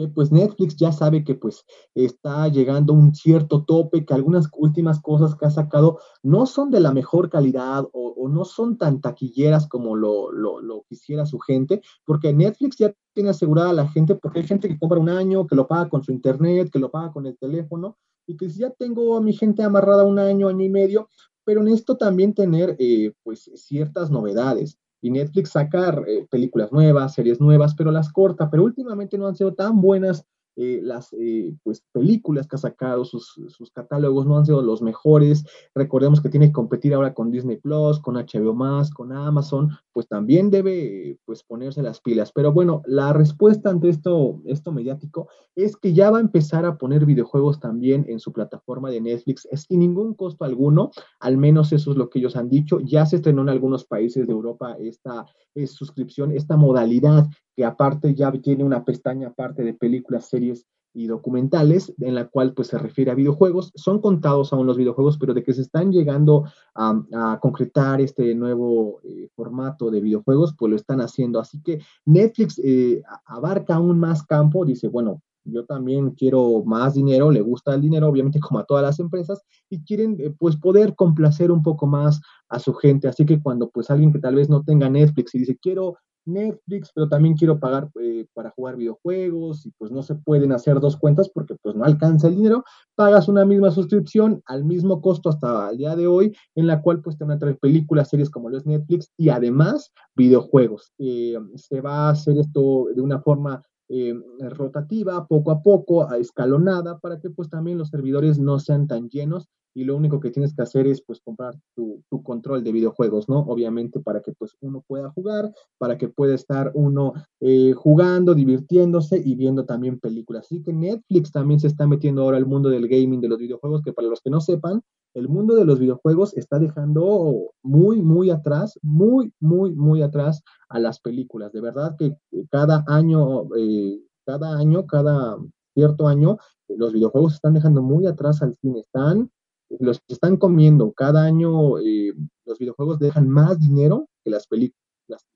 [0.00, 4.48] que pues Netflix ya sabe que pues está llegando a un cierto tope, que algunas
[4.56, 9.00] últimas cosas que ha sacado no son de la mejor calidad o, no son tan
[9.00, 13.88] taquilleras como lo, lo, lo, quisiera su gente, porque Netflix ya tiene asegurada a la
[13.88, 16.78] gente, porque hay gente que compra un año, que lo paga con su internet, que
[16.78, 20.18] lo paga con el teléfono, y que si ya tengo a mi gente amarrada un
[20.18, 21.08] año, año y medio,
[21.44, 27.40] pero necesito también tener eh, pues ciertas novedades y Netflix sacar eh, películas nuevas, series
[27.40, 30.26] nuevas, pero las corta, pero últimamente no han sido tan buenas
[30.62, 34.82] eh, las eh, pues, películas que ha sacado, sus, sus, catálogos no han sido los
[34.82, 35.42] mejores.
[35.74, 38.54] Recordemos que tiene que competir ahora con Disney Plus, con HBO
[38.94, 42.30] con Amazon, pues también debe pues ponerse las pilas.
[42.32, 46.76] Pero bueno, la respuesta ante esto, esto mediático es que ya va a empezar a
[46.76, 51.92] poner videojuegos también en su plataforma de Netflix sin ningún costo alguno, al menos eso
[51.92, 52.80] es lo que ellos han dicho.
[52.80, 58.14] Ya se estrenó en algunos países de Europa esta es suscripción, esta modalidad que aparte
[58.14, 60.49] ya tiene una pestaña aparte de películas, series
[60.92, 63.72] y documentales en la cual pues se refiere a videojuegos.
[63.74, 69.00] Son contados aún los videojuegos, pero de que se están llegando a, concretar este nuevo
[69.04, 71.38] eh, formato de videojuegos, pues lo están haciendo.
[71.38, 77.30] Así que Netflix eh, abarca aún más campo, dice, bueno, yo también quiero más dinero,
[77.30, 80.94] le gusta el dinero, obviamente como a todas las empresas, y quieren eh, pues poder
[80.94, 83.08] complacer un poco más a su gente.
[83.08, 86.90] Así que cuando pues alguien que tal vez no tenga Netflix y dice, quiero Netflix,
[86.94, 90.96] pero también quiero pagar eh, para jugar videojuegos y pues no se pueden hacer dos
[90.96, 95.70] cuentas porque pues no alcanza el dinero, pagas una misma suscripción al mismo costo hasta
[95.70, 98.48] el día de hoy, en la cual pues te van a traer películas, series como
[98.50, 100.92] lo es Netflix y además videojuegos.
[100.98, 104.14] Eh, se va a hacer esto de una forma eh,
[104.50, 109.48] rotativa, poco a poco, escalonada, para que pues también los servidores no sean tan llenos
[109.74, 113.40] y lo único que tienes que hacer es pues comprar tu, control de videojuegos, ¿no?
[113.40, 119.20] Obviamente para que pues uno pueda jugar, para que pueda estar uno eh, jugando, divirtiéndose
[119.24, 120.46] y viendo también películas.
[120.46, 123.82] Así que Netflix también se está metiendo ahora al mundo del gaming, de los videojuegos,
[123.82, 124.82] que para los que no sepan,
[125.14, 130.78] el mundo de los videojuegos está dejando muy, muy atrás, muy, muy, muy atrás a
[130.78, 131.52] las películas.
[131.52, 132.16] De verdad que
[132.50, 135.36] cada año, eh, cada año, cada
[135.74, 138.80] cierto año, los videojuegos están dejando muy atrás al cine.
[138.80, 139.30] Están,
[139.78, 140.92] los están comiendo.
[140.92, 142.12] Cada año eh,
[142.44, 144.80] los videojuegos dejan más dinero que las películas.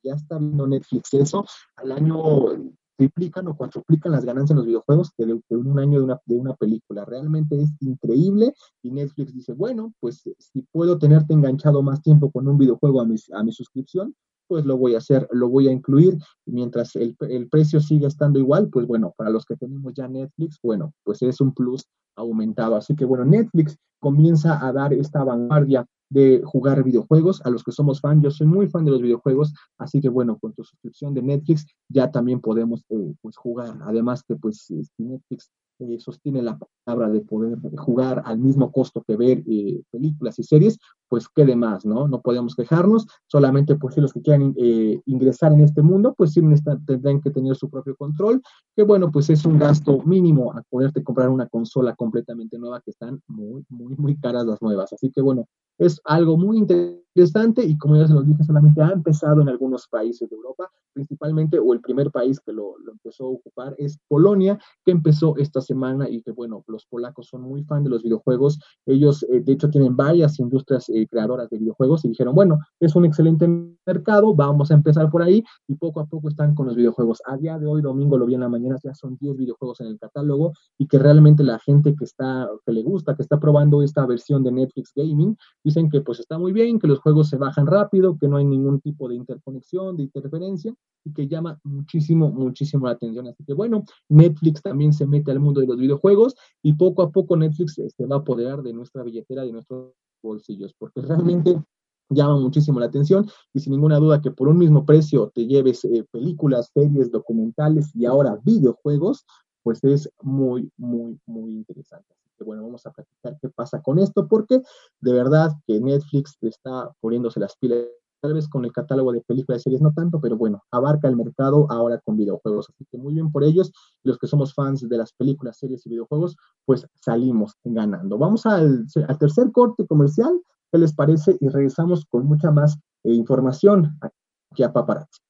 [0.03, 1.45] Ya está viendo Netflix eso.
[1.77, 6.05] Al año triplican o cuatroplican las ganancias en los videojuegos que, de, un año de
[6.05, 7.05] una, de una, película.
[7.05, 12.47] Realmente es increíble y Netflix dice, bueno, pues si puedo tenerte enganchado más tiempo con
[12.47, 14.15] un videojuego a mi, a mi suscripción,
[14.47, 16.19] pues lo voy a hacer, lo voy a incluir.
[16.47, 20.59] Mientras el, el, precio siga estando igual, pues bueno, para los que tenemos ya Netflix,
[20.63, 22.77] bueno, pues es un plus aumentado.
[22.77, 27.45] Así que bueno, Netflix comienza a dar esta vanguardia de jugar videojuegos.
[27.45, 30.39] A los que somos fan, yo soy muy fan de los videojuegos, así que bueno,
[30.39, 33.79] con tu suscripción de Netflix ya también podemos eh, pues jugar.
[33.83, 39.17] Además que pues Netflix eh, sostiene la palabra de poder jugar al mismo costo que
[39.17, 42.09] ver eh, películas y series, pues qué de más, ¿no?
[42.09, 46.33] No podemos quejarnos, solamente pues si los que quieran eh, ingresar en este mundo, pues
[46.33, 46.41] sí
[46.87, 48.43] tendrán que tener su propio control,
[48.77, 52.91] que bueno, pues es un gasto mínimo a poderte comprar una consola completamente nueva, que
[52.91, 54.93] están muy, muy, muy caras las nuevas.
[54.93, 55.47] Así que bueno,
[55.79, 59.87] es algo muy interesante y como ya se los dije, solamente ha empezado en algunos
[59.87, 63.99] países de Europa, principalmente, o el primer país que lo, lo empezó a ocupar es
[64.09, 68.03] Polonia, que empezó esta semana y que bueno, los polacos son muy fan de los
[68.03, 72.59] videojuegos, ellos eh, de hecho tienen varias industrias eh, creadoras de videojuegos y dijeron, bueno,
[72.81, 73.47] es un excelente
[73.87, 77.23] mercado, vamos a empezar por ahí y poco a poco están con los videojuegos.
[77.27, 79.89] A día de hoy, domingo, lo vi en la mañana, ya son 10 videojuegos en
[79.89, 83.83] el catálogo y que realmente la gente que está, que le gusta, que está probando
[83.83, 87.37] esta versión de Netflix Gaming, dicen que pues está muy bien, que los juegos se
[87.37, 92.31] bajan rápido, que no hay ningún tipo de interconexión, de interferencia y que llama muchísimo,
[92.31, 93.27] muchísimo la atención.
[93.27, 97.13] Así que bueno, Netflix también se mete al mundo de los videojuegos y poco a
[97.13, 101.63] poco Netflix se este, va a apoderar de nuestra billetera, de nuestros bolsillos, porque realmente
[102.09, 105.85] llama muchísimo la atención y sin ninguna duda que por un mismo precio te lleves
[105.85, 109.27] eh, películas, series, documentales y ahora videojuegos,
[109.63, 112.15] pues es muy, muy, muy interesante.
[112.37, 114.63] Que bueno, vamos a platicar qué pasa con esto, porque
[115.01, 117.87] de verdad que Netflix está poniéndose las pilas
[118.25, 121.17] tal vez con el catálogo de películas y series no tanto, pero bueno, abarca el
[121.17, 122.71] mercado ahora con videojuegos.
[122.71, 123.71] Así que muy bien por ellos.
[124.03, 128.17] Los que somos fans de las películas, series y videojuegos, pues salimos ganando.
[128.17, 130.41] Vamos al, al tercer corte comercial.
[130.73, 131.37] ¿Qué les parece?
[131.39, 135.21] Y regresamos con mucha más eh, información aquí a Paparazzi.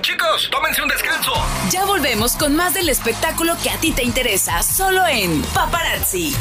[0.00, 1.32] Chicos, tómense un descanso.
[1.70, 6.34] Ya volvemos con más del espectáculo que a ti te interesa, solo en Paparazzi.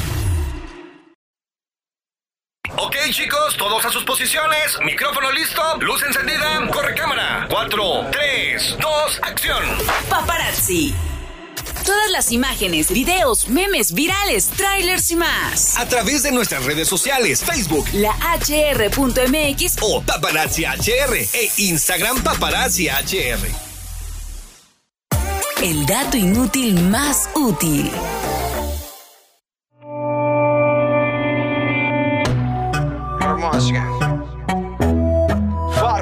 [2.78, 4.78] Ok, chicos, todos a sus posiciones.
[4.84, 7.48] Micrófono listo, luz encendida, corre cámara.
[7.50, 9.64] 4, 3, 2, acción.
[10.10, 10.94] Paparazzi.
[11.88, 15.78] Todas las imágenes, videos, memes, virales, trailers y más.
[15.78, 22.90] A través de nuestras redes sociales, Facebook, La HR.mx o Paparazzi HR e Instagram Paparazzi
[22.90, 23.40] HR.
[25.64, 27.90] El dato inútil más útil.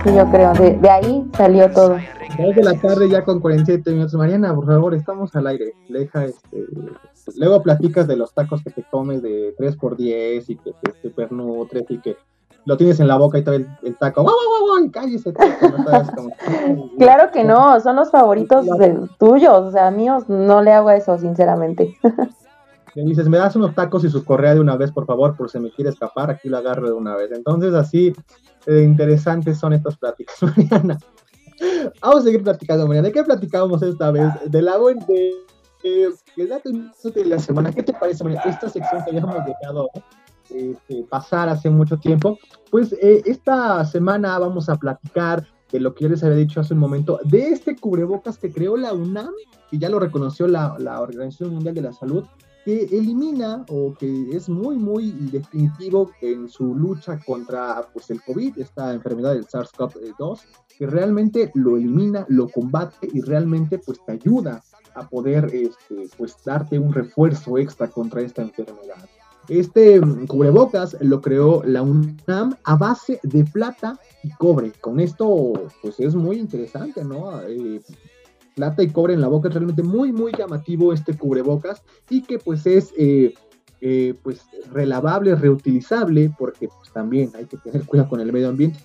[0.03, 1.99] Yo creo, de, de ahí salió todo.
[2.37, 4.13] De la tarde ya con 47 minutos.
[4.15, 5.73] Mariana, por favor, estamos al aire.
[5.89, 6.65] Deja este.
[7.37, 11.85] Luego platicas de los tacos que te comes de 3x10 y que te super nutres
[11.89, 12.17] y que
[12.65, 14.23] lo tienes en la boca y todo el, el taco.
[14.23, 14.91] ¡Guau, guau, guau!
[14.91, 15.31] ¡Cállese!
[15.31, 15.83] taco", ¿no?
[15.85, 16.29] Sabes, como-
[16.97, 21.17] Claro que no, son los favoritos de, tuyos, o sea, míos no le hago eso,
[21.17, 21.95] sinceramente.
[22.95, 25.49] Le dices, me das unos tacos y su correa de una vez, por favor, por
[25.49, 27.29] si me quiere escapar, aquí lo agarro de una vez.
[27.33, 28.13] Entonces, así
[28.67, 30.97] eh, interesantes son estas pláticas, Mariana.
[32.01, 33.07] Vamos a seguir platicando, Mariana.
[33.07, 34.27] ¿De qué platicábamos esta vez?
[34.47, 36.49] De la OND, eh, el
[37.13, 37.71] de la semana.
[37.71, 38.49] ¿Qué te parece, Mariana?
[38.49, 39.89] Esta sección que habíamos dejado
[40.49, 42.37] este, pasar hace mucho tiempo.
[42.71, 46.73] Pues eh, esta semana vamos a platicar de lo que yo les había dicho hace
[46.73, 49.33] un momento, de este cubrebocas que creó la UNAM,
[49.69, 52.23] que ya lo reconoció la, la Organización Mundial de la Salud,
[52.65, 58.57] que elimina o que es muy, muy definitivo en su lucha contra pues, el COVID,
[58.57, 60.39] esta enfermedad del SARS-CoV-2,
[60.75, 64.63] que realmente lo elimina, lo combate y realmente pues te ayuda
[64.95, 69.07] a poder este, pues darte un refuerzo extra contra esta enfermedad.
[69.47, 74.71] Este mm, cubrebocas lo creó la UNAM a base de plata y cobre.
[74.81, 75.53] Con esto
[75.83, 77.39] pues es muy interesante, ¿no?
[77.43, 77.79] Eh,
[78.55, 82.39] plata y cobre en la boca es realmente muy muy llamativo este cubrebocas y que
[82.39, 83.33] pues es eh,
[83.81, 84.41] eh, pues
[84.71, 88.79] relavable, reutilizable porque pues también hay que tener cuidado con el medio ambiente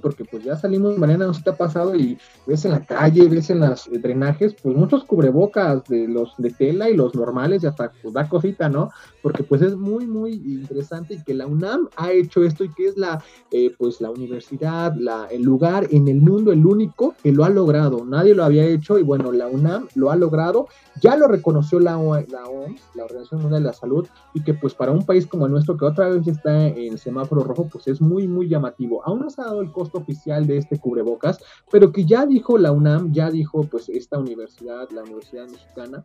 [0.00, 3.28] porque pues ya salimos, Mariana, no se te ha pasado y ves en la calle,
[3.28, 7.66] ves en los drenajes, pues muchos cubrebocas de los de tela y los normales y
[7.66, 8.90] hasta pues da cosita, ¿no?
[9.22, 12.88] Porque pues es muy, muy interesante y que la UNAM ha hecho esto y que
[12.88, 17.32] es la, eh, pues la universidad, la, el lugar en el mundo, el único que
[17.32, 18.04] lo ha logrado.
[18.04, 20.68] Nadie lo había hecho y bueno, la UNAM lo ha logrado,
[21.00, 21.92] ya lo reconoció la,
[22.28, 25.46] la OMS, la Organización Mundial de la Salud, y que pues para un país como
[25.46, 29.02] el nuestro que otra vez está en semáforo rojo, pues es muy, muy llamativo.
[29.04, 31.38] Aún no se ha dado el costo oficial de este cubrebocas,
[31.70, 36.04] pero que ya dijo la UNAM, ya dijo pues esta universidad, la Universidad Mexicana,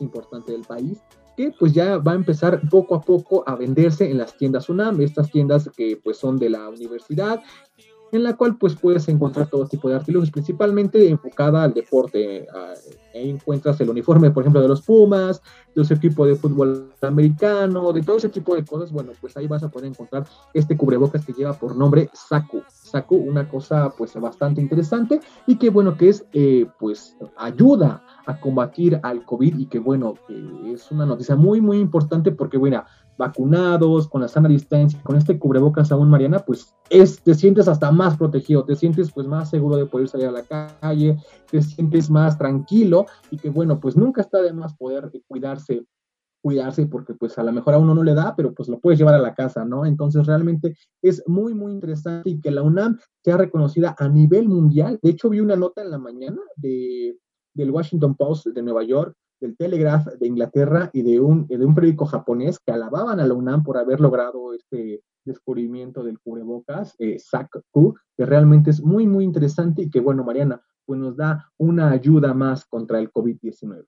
[0.00, 1.02] importante del país,
[1.36, 5.00] que pues ya va a empezar poco a poco a venderse en las tiendas UNAM,
[5.00, 7.42] estas tiendas que pues son de la universidad,
[8.16, 12.46] en la cual pues puedes encontrar todo tipo de artículos, principalmente enfocada al deporte.
[12.52, 12.74] Ah,
[13.16, 15.42] Ahí encuentras el uniforme, por ejemplo, de los Pumas,
[15.74, 18.92] de su equipo de fútbol americano, de todo ese tipo de cosas.
[18.92, 22.62] Bueno, pues ahí vas a poder encontrar este cubrebocas que lleva por nombre Saku.
[22.68, 28.38] Saku, una cosa pues bastante interesante y que bueno, que es eh, pues ayuda a
[28.40, 32.84] combatir al COVID y que bueno, que es una noticia muy, muy importante porque bueno,
[33.18, 37.90] vacunados, con la sana distancia, con este cubrebocas aún, Mariana, pues es, te sientes hasta
[37.90, 41.16] más protegido, te sientes pues más seguro de poder salir a la calle,
[41.50, 45.86] te sientes más tranquilo y que bueno, pues nunca está de más poder cuidarse
[46.46, 49.00] cuidarse porque pues a lo mejor a uno no le da, pero pues lo puedes
[49.00, 49.84] llevar a la casa, ¿no?
[49.84, 55.00] Entonces realmente es muy, muy interesante y que la UNAM sea reconocida a nivel mundial.
[55.02, 57.18] De hecho, vi una nota en la mañana de,
[57.52, 61.74] del Washington Post de Nueva York, del Telegraph de Inglaterra y de un, de un
[61.74, 67.18] periódico japonés que alababan a la UNAM por haber logrado este descubrimiento del cubrebocas, eh,
[67.18, 71.90] SAC-Q, que realmente es muy, muy interesante y que, bueno, Mariana, pues nos da una
[71.90, 73.84] ayuda más contra el COVID-19.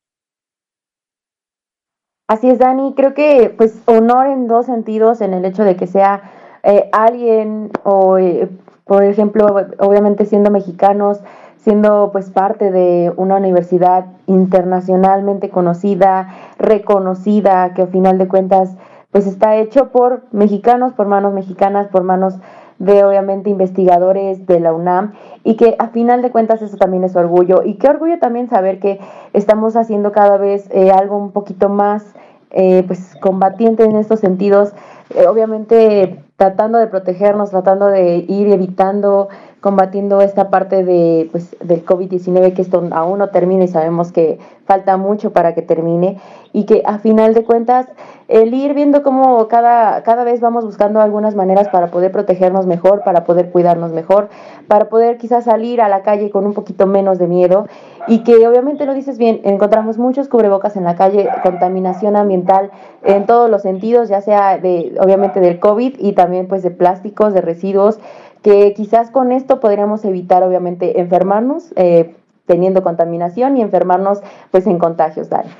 [2.28, 2.92] Así es, Dani.
[2.94, 6.30] Creo que, pues, honor en dos sentidos, en el hecho de que sea
[6.62, 8.50] eh, alguien, o, eh,
[8.84, 9.46] por ejemplo,
[9.78, 11.20] obviamente siendo mexicanos,
[11.58, 16.28] siendo pues parte de una universidad internacionalmente conocida,
[16.58, 18.76] reconocida, que al final de cuentas,
[19.10, 22.34] pues está hecho por mexicanos, por manos mexicanas, por manos
[22.78, 27.16] de obviamente investigadores de la UNAM y que a final de cuentas eso también es
[27.16, 27.62] orgullo.
[27.64, 29.00] Y qué orgullo también saber que
[29.32, 32.04] estamos haciendo cada vez eh, algo un poquito más
[32.50, 34.72] eh, pues combatiente en estos sentidos
[35.14, 39.28] eh, obviamente tratando de protegernos tratando de ir evitando
[39.60, 44.38] combatiendo esta parte de pues del COVID-19 que esto aún no termina y sabemos que
[44.68, 46.18] falta mucho para que termine.
[46.52, 47.86] Y que a final de cuentas
[48.28, 53.02] el ir viendo cómo cada, cada vez vamos buscando algunas maneras para poder protegernos mejor,
[53.02, 54.28] para poder cuidarnos mejor,
[54.68, 57.66] para poder quizás salir a la calle con un poquito menos de miedo.
[58.06, 62.70] Y que obviamente lo dices bien, encontramos muchos cubrebocas en la calle, contaminación ambiental
[63.02, 67.32] en todos los sentidos, ya sea de obviamente del COVID y también pues de plásticos,
[67.32, 67.98] de residuos,
[68.42, 72.14] que quizás con esto podríamos evitar obviamente enfermarnos, eh,
[72.46, 74.20] teniendo contaminación y enfermarnos
[74.50, 75.50] pues en contagios, Dani.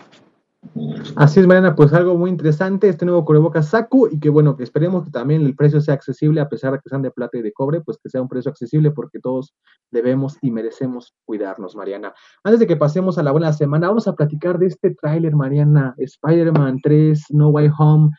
[1.17, 4.65] Así es, Mariana, pues algo muy interesante, este nuevo cubrebocas Saku, y que bueno, que
[4.65, 7.43] esperemos que también el precio sea accesible, a pesar de que sean de plata y
[7.43, 9.55] de cobre, pues que sea un precio accesible, porque todos
[9.91, 12.13] debemos y merecemos cuidarnos, Mariana.
[12.43, 15.95] Antes de que pasemos a la buena semana, vamos a platicar de este tráiler, Mariana,
[15.97, 18.11] Spider-Man 3, No Way Home,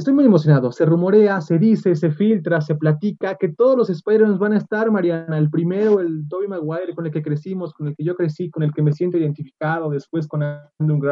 [0.00, 0.72] Estoy muy emocionado.
[0.72, 4.90] Se rumorea, se dice, se filtra, se platica que todos los Spider-Man van a estar,
[4.90, 5.36] Mariana.
[5.36, 8.62] El primero, el Tobey Maguire, con el que crecimos, con el que yo crecí, con
[8.62, 9.90] el que me siento identificado.
[9.90, 11.02] Después con Andrew,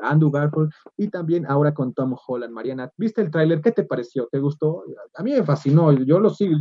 [0.00, 2.90] Andrew Garfield y también ahora con Tom Holland, Mariana.
[2.96, 3.60] ¿Viste el tráiler?
[3.60, 4.28] ¿Qué te pareció?
[4.32, 4.82] ¿Te gustó?
[5.14, 5.92] A mí me fascinó.
[5.92, 6.56] Yo lo sigo.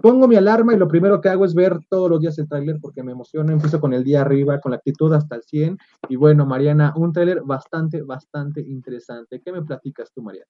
[0.00, 2.78] Pongo mi alarma y lo primero que hago es ver todos los días el tráiler
[2.80, 3.52] porque me emociona.
[3.52, 5.76] Empiezo con el día arriba, con la actitud hasta el 100.
[6.08, 9.42] Y bueno, Mariana, un tráiler bastante, bastante interesante.
[9.44, 10.46] ¿Qué me platicas tú, Mariana?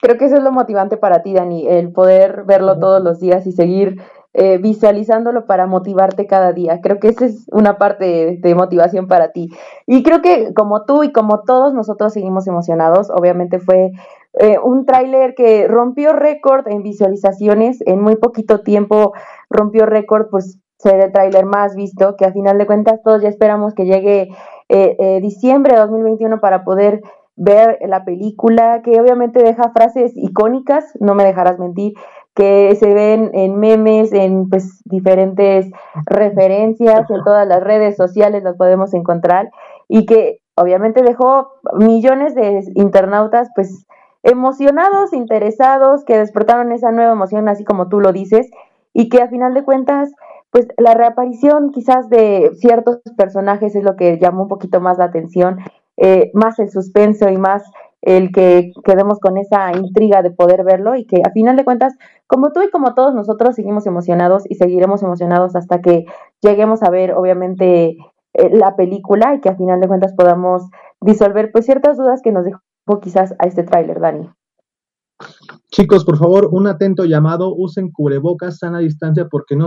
[0.00, 3.46] Creo que eso es lo motivante para ti, Dani, el poder verlo todos los días
[3.46, 4.00] y seguir
[4.32, 6.80] eh, visualizándolo para motivarte cada día.
[6.80, 9.50] Creo que esa es una parte de, motivación para ti.
[9.86, 13.90] Y creo que como tú y como todos nosotros seguimos emocionados, obviamente fue
[14.38, 19.14] eh, un tráiler que rompió récord en visualizaciones, en muy poquito tiempo
[19.50, 23.28] rompió récord, pues ser el tráiler más visto, que a final de cuentas todos ya
[23.28, 24.28] esperamos que llegue
[24.68, 27.02] eh, diciembre de 2021 para poder
[27.36, 31.94] ver la película, que obviamente deja frases icónicas, no me dejarás mentir,
[32.34, 35.70] que se ven en memes, en pues diferentes
[36.06, 39.50] referencias, en todas las redes sociales las podemos encontrar,
[39.88, 43.86] y que obviamente dejó millones de internautas pues
[44.22, 48.50] emocionados, interesados, que despertaron esa nueva emoción, así como tú lo dices,
[48.92, 50.12] y que a final de cuentas,
[50.50, 55.04] pues la reaparición quizás de ciertos personajes es lo que llamó un poquito más la
[55.04, 55.58] atención
[56.00, 57.62] eh, más el suspenso y más
[58.02, 61.94] el que quedemos con esa intriga de poder verlo y que a final de cuentas,
[62.26, 66.06] como tú y como todos nosotros, seguimos emocionados y seguiremos emocionados hasta que
[66.40, 67.98] lleguemos a ver, obviamente,
[68.32, 70.62] eh, la película y que a final de cuentas podamos
[71.02, 72.60] disolver pues ciertas dudas que nos dejó
[73.02, 74.30] quizás a este tráiler, Dani.
[75.70, 79.66] Chicos, por favor, un atento llamado, usen cubrebocas, sana distancia, porque no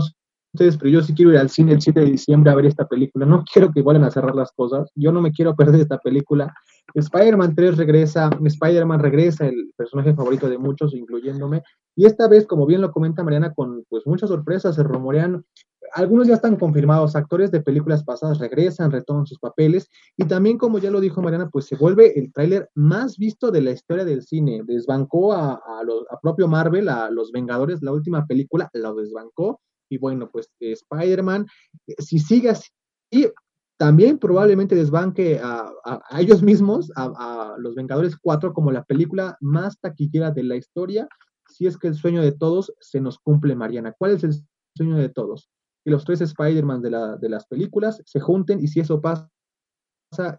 [0.54, 2.88] ustedes, pero yo sí quiero ir al cine el 7 de diciembre a ver esta
[2.88, 3.26] película.
[3.26, 4.92] No quiero que vuelvan a cerrar las cosas.
[4.96, 6.54] Yo no me quiero perder esta película.
[6.94, 11.64] Spider-Man 3 regresa, Spider-Man regresa, el personaje favorito de muchos, incluyéndome.
[11.96, 15.44] Y esta vez, como bien lo comenta Mariana, con pues muchas sorpresas, se rumorean,
[15.96, 19.90] algunos ya están confirmados, actores de películas pasadas regresan, retoman sus papeles.
[20.18, 23.62] Y también, como ya lo dijo Mariana, pues se vuelve el tráiler más visto de
[23.62, 24.62] la historia del cine.
[24.66, 29.60] Desbancó a, a propio Marvel, a Los Vengadores, la última película, lo desbancó
[29.94, 31.46] y bueno, pues Spider-Man,
[31.88, 32.70] eh, si sigue así,
[33.78, 35.72] también probablemente desbanque a,
[36.18, 41.08] ellos mismos, a, los Vengadores 4, como la película más taquillera de la historia,
[41.48, 43.94] si es que el sueño de todos se nos cumple, Mariana.
[43.98, 44.34] ¿Cuál es el
[44.76, 45.50] sueño de todos?
[45.84, 49.30] Que los tres Spider-Man de, la, de las películas se junten y si eso pasa,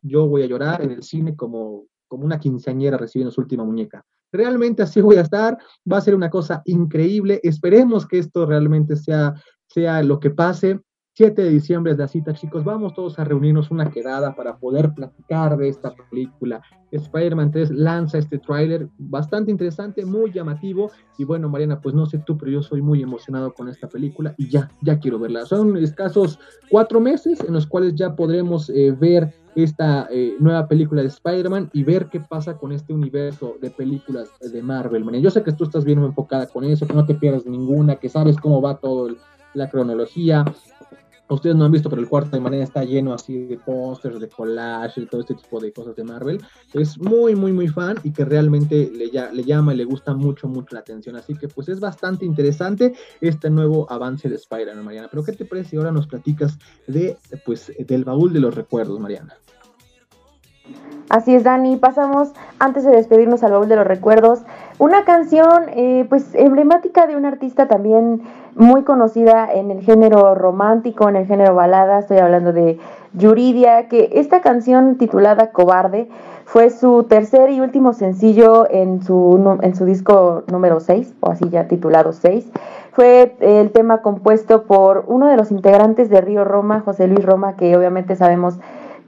[0.03, 4.05] yo voy a llorar en el cine como, como una quinceañera recibiendo su última muñeca.
[4.35, 5.57] Realmente así voy a estar,
[5.91, 7.41] va a ser una cosa increíble.
[7.45, 9.35] Esperemos que esto realmente sea,
[9.69, 10.81] sea lo que pase.
[11.17, 12.65] 7 de diciembre es la cita, chicos.
[12.65, 16.61] Vamos todos a reunirnos una quedada para poder platicar de esta película.
[16.91, 20.91] Spider-Man 3 lanza este tráiler bastante interesante, muy llamativo.
[21.17, 24.35] Y bueno, Mariana, pues no sé tú, pero yo soy muy emocionado con esta película
[24.37, 25.47] y ya, ya quiero verla.
[25.47, 31.03] Son escasos cuatro meses en los cuales ya podremos eh, ver esta eh, nueva película
[31.03, 35.05] de Spider-Man y ver qué pasa con este universo de películas de Marvel.
[35.21, 38.09] Yo sé que tú estás bien enfocada con eso, que no te pierdas ninguna, que
[38.09, 39.15] sabes cómo va todo
[39.55, 40.45] la cronología.
[41.29, 44.29] Ustedes no han visto, pero el cuarto de manera está lleno así de pósters, de
[44.29, 46.41] collage y todo este tipo de cosas de Marvel.
[46.75, 50.49] Es muy, muy, muy fan y que realmente le, le llama y le gusta mucho,
[50.49, 51.17] mucho la atención.
[51.17, 55.09] Así que pues es bastante interesante este nuevo avance de Spider-Man, Mariana.
[55.11, 57.17] Pero ¿qué te parece si ahora nos platicas de,
[57.47, 59.35] pues, del baúl de los recuerdos, Mariana?
[61.11, 61.77] Así es, Dani.
[61.77, 64.41] Pasamos, antes de despedirnos al baúl de los recuerdos,
[64.79, 68.23] una canción eh, pues emblemática de una artista también
[68.57, 72.01] muy conocida en el género romántico, en el género balada.
[72.01, 72.79] Estoy hablando de
[73.13, 76.09] Yuridia, que esta canción titulada Cobarde
[76.45, 81.49] fue su tercer y último sencillo en su, en su disco número 6, o así
[81.49, 82.51] ya titulado 6.
[82.93, 87.57] Fue el tema compuesto por uno de los integrantes de Río Roma, José Luis Roma,
[87.57, 88.59] que obviamente sabemos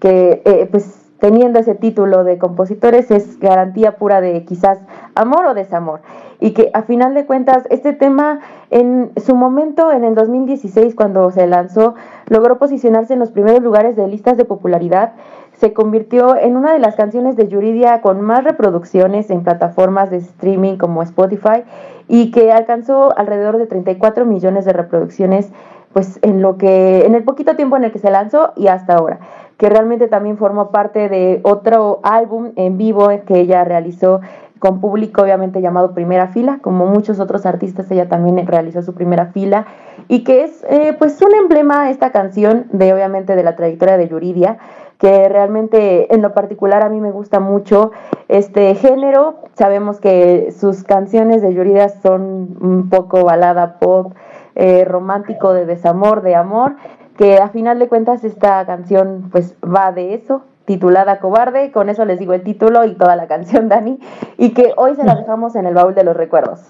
[0.00, 4.78] que eh, pues teniendo ese título de compositores es garantía pura de quizás
[5.14, 6.00] amor o desamor.
[6.38, 8.40] Y que a final de cuentas este tema
[8.70, 11.94] en su momento, en el 2016, cuando se lanzó,
[12.26, 15.14] logró posicionarse en los primeros lugares de listas de popularidad.
[15.54, 20.18] Se convirtió en una de las canciones de Yuridia con más reproducciones en plataformas de
[20.18, 21.64] streaming como Spotify
[22.08, 25.50] y que alcanzó alrededor de 34 millones de reproducciones
[25.96, 28.96] pues en lo que, en el poquito tiempo en el que se lanzó y hasta
[28.96, 29.18] ahora,
[29.56, 34.20] que realmente también formó parte de otro álbum en vivo que ella realizó
[34.58, 39.26] con público obviamente llamado Primera Fila, como muchos otros artistas ella también realizó su primera
[39.26, 39.66] fila
[40.08, 44.08] y que es eh, pues un emblema esta canción de obviamente de la trayectoria de
[44.08, 44.58] Yuridia,
[44.98, 47.92] que realmente en lo particular a mí me gusta mucho
[48.28, 54.14] este género, sabemos que sus canciones de Yuridia son un poco balada pop,
[54.54, 56.76] eh, romántico de desamor, de amor,
[57.16, 62.04] que a final de cuentas esta canción pues va de eso, titulada Cobarde, con eso
[62.04, 63.98] les digo el título y toda la canción, Dani,
[64.38, 66.60] y que hoy se la dejamos en el baúl de los recuerdos.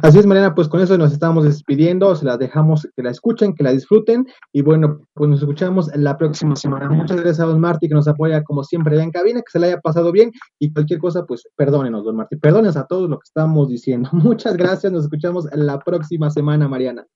[0.00, 3.54] Así es, Mariana, pues con eso nos estamos despidiendo, se la dejamos que la escuchen,
[3.54, 6.88] que la disfruten, y bueno, pues nos escuchamos la próxima semana.
[6.88, 9.58] Muchas gracias a Don Martí que nos apoya como siempre allá en cabina, que se
[9.58, 13.18] le haya pasado bien, y cualquier cosa, pues perdónenos, Don Martí, perdónenos a todos lo
[13.18, 14.08] que estamos diciendo.
[14.12, 17.06] Muchas gracias, nos escuchamos la próxima semana, Mariana.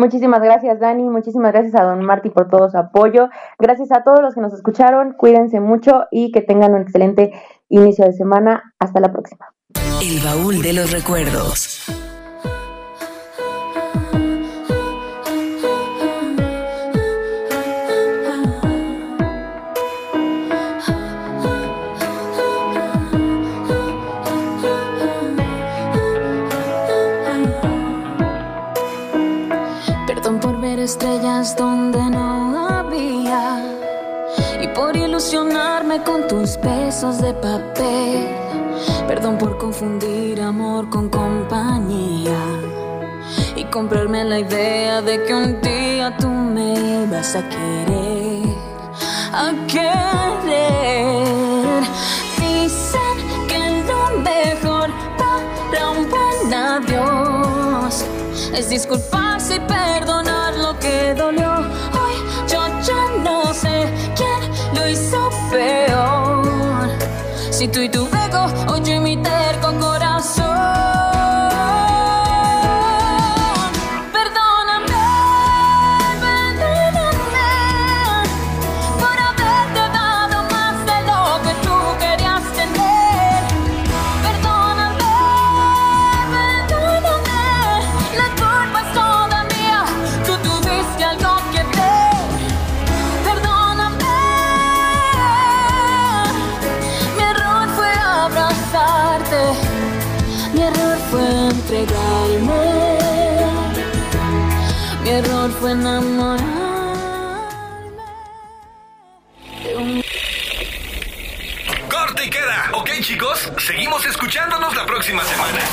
[0.00, 1.10] Muchísimas gracias, Dani.
[1.10, 3.28] Muchísimas gracias a Don Marti por todo su apoyo.
[3.58, 5.12] Gracias a todos los que nos escucharon.
[5.12, 7.32] Cuídense mucho y que tengan un excelente
[7.68, 8.72] inicio de semana.
[8.78, 9.52] Hasta la próxima.
[10.00, 11.99] El baúl de los recuerdos.
[35.50, 38.28] Ilusionarme con tus besos de papel.
[39.06, 42.38] Perdón por confundir amor con compañía
[43.56, 48.46] y comprarme la idea de que un día tú me vas a querer,
[49.32, 51.24] a querer.
[52.38, 53.16] Dicen
[53.48, 58.04] que lo mejor para un buen adiós
[58.54, 61.52] es disculparse y perdonar lo que dolió.
[62.00, 62.14] Hoy
[62.48, 64.40] yo ya no sé quién
[64.74, 65.19] lo hizo
[65.50, 66.88] peor.
[67.50, 68.09] Si tú y tu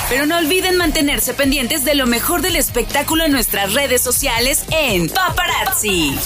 [0.09, 5.09] Pero no olviden mantenerse pendientes de lo mejor del espectáculo en nuestras redes sociales en
[5.09, 6.17] Paparazzi.